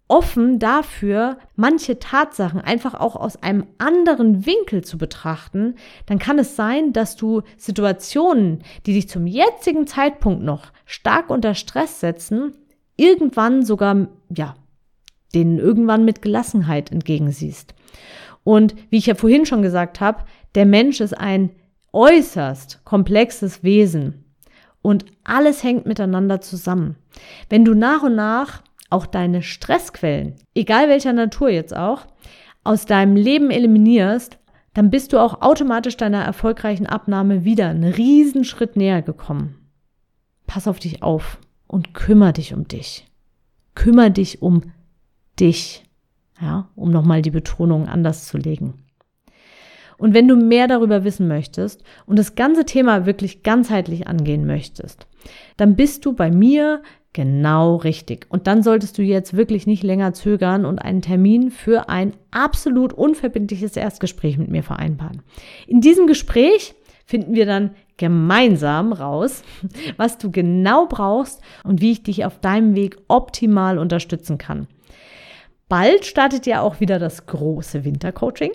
offen 0.07 0.59
dafür, 0.59 1.37
manche 1.55 1.99
Tatsachen 1.99 2.61
einfach 2.61 2.93
auch 2.93 3.15
aus 3.15 3.43
einem 3.43 3.67
anderen 3.77 4.45
Winkel 4.45 4.83
zu 4.83 4.97
betrachten, 4.97 5.75
dann 6.05 6.17
kann 6.17 6.39
es 6.39 6.55
sein, 6.55 6.93
dass 6.93 7.15
du 7.15 7.41
Situationen, 7.57 8.63
die 8.85 8.93
dich 8.93 9.09
zum 9.09 9.27
jetzigen 9.27 9.85
Zeitpunkt 9.85 10.43
noch 10.43 10.71
stark 10.85 11.29
unter 11.29 11.55
Stress 11.55 11.99
setzen, 11.99 12.53
irgendwann 12.95 13.65
sogar, 13.65 14.07
ja, 14.29 14.55
denen 15.35 15.59
irgendwann 15.59 16.05
mit 16.05 16.21
Gelassenheit 16.21 16.91
entgegensiehst. 16.91 17.75
Und 18.45 18.75
wie 18.89 18.97
ich 18.97 19.07
ja 19.07 19.15
vorhin 19.15 19.45
schon 19.45 19.61
gesagt 19.61 19.99
habe, 19.99 20.23
der 20.55 20.65
Mensch 20.65 21.01
ist 21.01 21.17
ein 21.17 21.51
äußerst 21.91 22.85
komplexes 22.85 23.63
Wesen 23.63 24.23
und 24.81 25.05
alles 25.25 25.63
hängt 25.63 25.85
miteinander 25.85 26.39
zusammen. 26.39 26.95
Wenn 27.49 27.65
du 27.65 27.73
nach 27.73 28.03
und 28.03 28.15
nach 28.15 28.61
auch 28.89 29.05
deine 29.05 29.41
Stressquellen, 29.41 30.35
egal 30.55 30.89
welcher 30.89 31.13
Natur 31.13 31.49
jetzt 31.49 31.75
auch, 31.75 32.05
aus 32.63 32.85
deinem 32.85 33.15
Leben 33.15 33.51
eliminierst, 33.51 34.39
dann 34.73 34.89
bist 34.89 35.11
du 35.11 35.19
auch 35.19 35.41
automatisch 35.41 35.97
deiner 35.97 36.23
erfolgreichen 36.23 36.85
Abnahme 36.85 37.43
wieder 37.43 37.69
einen 37.69 37.91
riesen 37.91 38.43
Schritt 38.43 38.75
näher 38.75 39.01
gekommen. 39.01 39.55
Pass 40.45 40.67
auf 40.67 40.79
dich 40.79 41.01
auf 41.01 41.39
und 41.65 41.93
kümmere 41.93 42.33
dich 42.33 42.53
um 42.53 42.67
dich. 42.67 43.07
Kümmere 43.73 44.11
dich 44.11 44.41
um 44.41 44.71
dich. 45.39 45.83
Ja, 46.39 46.69
um 46.75 46.91
nochmal 46.91 47.21
die 47.21 47.31
Betonung 47.31 47.87
anders 47.87 48.27
zu 48.27 48.37
legen. 48.37 48.85
Und 49.97 50.13
wenn 50.13 50.27
du 50.27 50.35
mehr 50.35 50.67
darüber 50.67 51.03
wissen 51.03 51.27
möchtest 51.27 51.83
und 52.05 52.19
das 52.19 52.35
ganze 52.35 52.65
Thema 52.65 53.05
wirklich 53.05 53.41
ganzheitlich 53.41 54.07
angehen 54.07 54.45
möchtest, 54.45 55.07
dann 55.57 55.75
bist 55.75 56.05
du 56.05 56.13
bei 56.13 56.31
mir 56.31 56.81
Genau 57.17 57.77
richtig. 57.77 58.27
Und 58.29 58.45
dann 58.45 58.61
solltest 58.61 58.99
du 58.99 59.01
jetzt 59.01 59.35
wirklich 59.35 59.65
nicht 59.65 59.81
länger 59.81 60.13
zögern 60.13 60.65
und 60.65 60.77
einen 60.77 61.01
Termin 61.01 61.49
für 61.49 61.89
ein 61.89 62.13
absolut 62.29 62.93
unverbindliches 62.93 63.75
Erstgespräch 63.75 64.37
mit 64.37 64.49
mir 64.49 64.61
vereinbaren. 64.61 65.23
In 65.65 65.81
diesem 65.81 66.05
Gespräch 66.05 66.75
finden 67.05 67.33
wir 67.33 67.47
dann 67.47 67.71
gemeinsam 67.97 68.93
raus, 68.93 69.41
was 69.97 70.19
du 70.19 70.29
genau 70.29 70.85
brauchst 70.85 71.41
und 71.63 71.81
wie 71.81 71.93
ich 71.93 72.03
dich 72.03 72.23
auf 72.23 72.39
deinem 72.39 72.75
Weg 72.75 72.97
optimal 73.07 73.79
unterstützen 73.79 74.37
kann. 74.37 74.67
Bald 75.69 76.05
startet 76.05 76.45
ja 76.45 76.61
auch 76.61 76.79
wieder 76.79 76.99
das 76.99 77.25
große 77.25 77.83
Wintercoaching. 77.83 78.51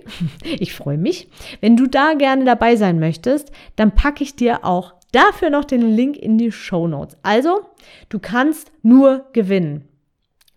Ich 0.61 0.73
freue 0.73 0.99
mich. 0.99 1.29
Wenn 1.61 1.77
du 1.77 1.89
da 1.89 2.15
gerne 2.15 2.45
dabei 2.45 2.77
sein 2.77 3.01
möchtest, 3.01 3.51
dann 3.75 3.95
packe 3.97 4.23
ich 4.23 4.37
dir 4.37 4.65
auch 4.65 4.95
Dafür 5.13 5.51
noch 5.51 5.65
den 5.65 5.83
Link 5.95 6.17
in 6.17 6.39
die 6.39 6.53
Show 6.53 6.89
Notes. 6.89 7.17
Also, 7.23 7.61
du 8.09 8.19
kannst 8.19 8.73
nur 8.83 9.27
gewinnen. 9.33 9.89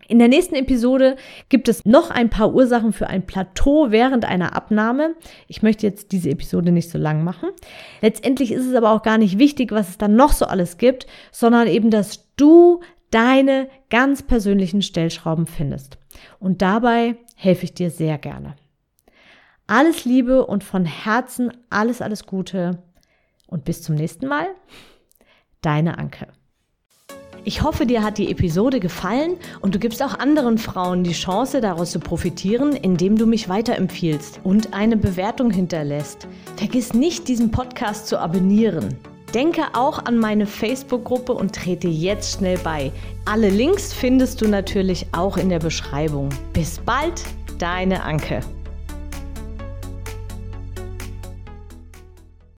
In 0.08 0.18
der 0.18 0.28
nächsten 0.28 0.54
Episode 0.54 1.16
gibt 1.48 1.68
es 1.68 1.84
noch 1.84 2.10
ein 2.10 2.30
paar 2.30 2.54
Ursachen 2.54 2.92
für 2.92 3.08
ein 3.08 3.26
Plateau 3.26 3.90
während 3.90 4.24
einer 4.24 4.54
Abnahme. 4.54 5.14
Ich 5.48 5.62
möchte 5.62 5.86
jetzt 5.86 6.12
diese 6.12 6.30
Episode 6.30 6.70
nicht 6.70 6.90
so 6.90 6.98
lang 6.98 7.24
machen. 7.24 7.48
Letztendlich 8.02 8.52
ist 8.52 8.66
es 8.66 8.74
aber 8.74 8.92
auch 8.92 9.02
gar 9.02 9.18
nicht 9.18 9.38
wichtig, 9.38 9.72
was 9.72 9.88
es 9.88 9.98
dann 9.98 10.14
noch 10.14 10.32
so 10.32 10.46
alles 10.46 10.78
gibt, 10.78 11.06
sondern 11.32 11.66
eben, 11.66 11.90
dass 11.90 12.34
du 12.36 12.80
deine 13.10 13.68
ganz 13.90 14.22
persönlichen 14.22 14.82
Stellschrauben 14.82 15.46
findest. 15.46 15.98
Und 16.38 16.62
dabei 16.62 17.16
helfe 17.34 17.64
ich 17.64 17.74
dir 17.74 17.90
sehr 17.90 18.18
gerne. 18.18 18.54
Alles 19.66 20.04
Liebe 20.04 20.46
und 20.46 20.62
von 20.62 20.84
Herzen 20.84 21.52
alles, 21.70 22.00
alles 22.00 22.26
Gute 22.26 22.78
und 23.46 23.64
bis 23.64 23.82
zum 23.82 23.94
nächsten 23.94 24.26
Mal, 24.26 24.48
deine 25.60 25.98
Anke. 25.98 26.28
Ich 27.44 27.62
hoffe, 27.62 27.86
dir 27.86 28.02
hat 28.02 28.18
die 28.18 28.32
Episode 28.32 28.80
gefallen 28.80 29.36
und 29.60 29.72
du 29.72 29.78
gibst 29.78 30.02
auch 30.02 30.18
anderen 30.18 30.58
Frauen 30.58 31.04
die 31.04 31.12
Chance, 31.12 31.60
daraus 31.60 31.92
zu 31.92 32.00
profitieren, 32.00 32.72
indem 32.72 33.16
du 33.16 33.24
mich 33.24 33.48
weiterempfiehlst 33.48 34.40
und 34.42 34.74
eine 34.74 34.96
Bewertung 34.96 35.52
hinterlässt. 35.52 36.26
Vergiss 36.56 36.92
nicht, 36.92 37.28
diesen 37.28 37.52
Podcast 37.52 38.08
zu 38.08 38.18
abonnieren. 38.18 38.98
Denke 39.32 39.62
auch 39.74 40.04
an 40.06 40.18
meine 40.18 40.46
Facebook-Gruppe 40.46 41.34
und 41.34 41.54
trete 41.54 41.86
jetzt 41.86 42.38
schnell 42.38 42.58
bei. 42.58 42.90
Alle 43.26 43.50
Links 43.50 43.92
findest 43.92 44.40
du 44.40 44.48
natürlich 44.48 45.06
auch 45.12 45.36
in 45.36 45.48
der 45.48 45.60
Beschreibung. 45.60 46.30
Bis 46.52 46.80
bald, 46.80 47.22
deine 47.60 48.02
Anke. 48.02 48.40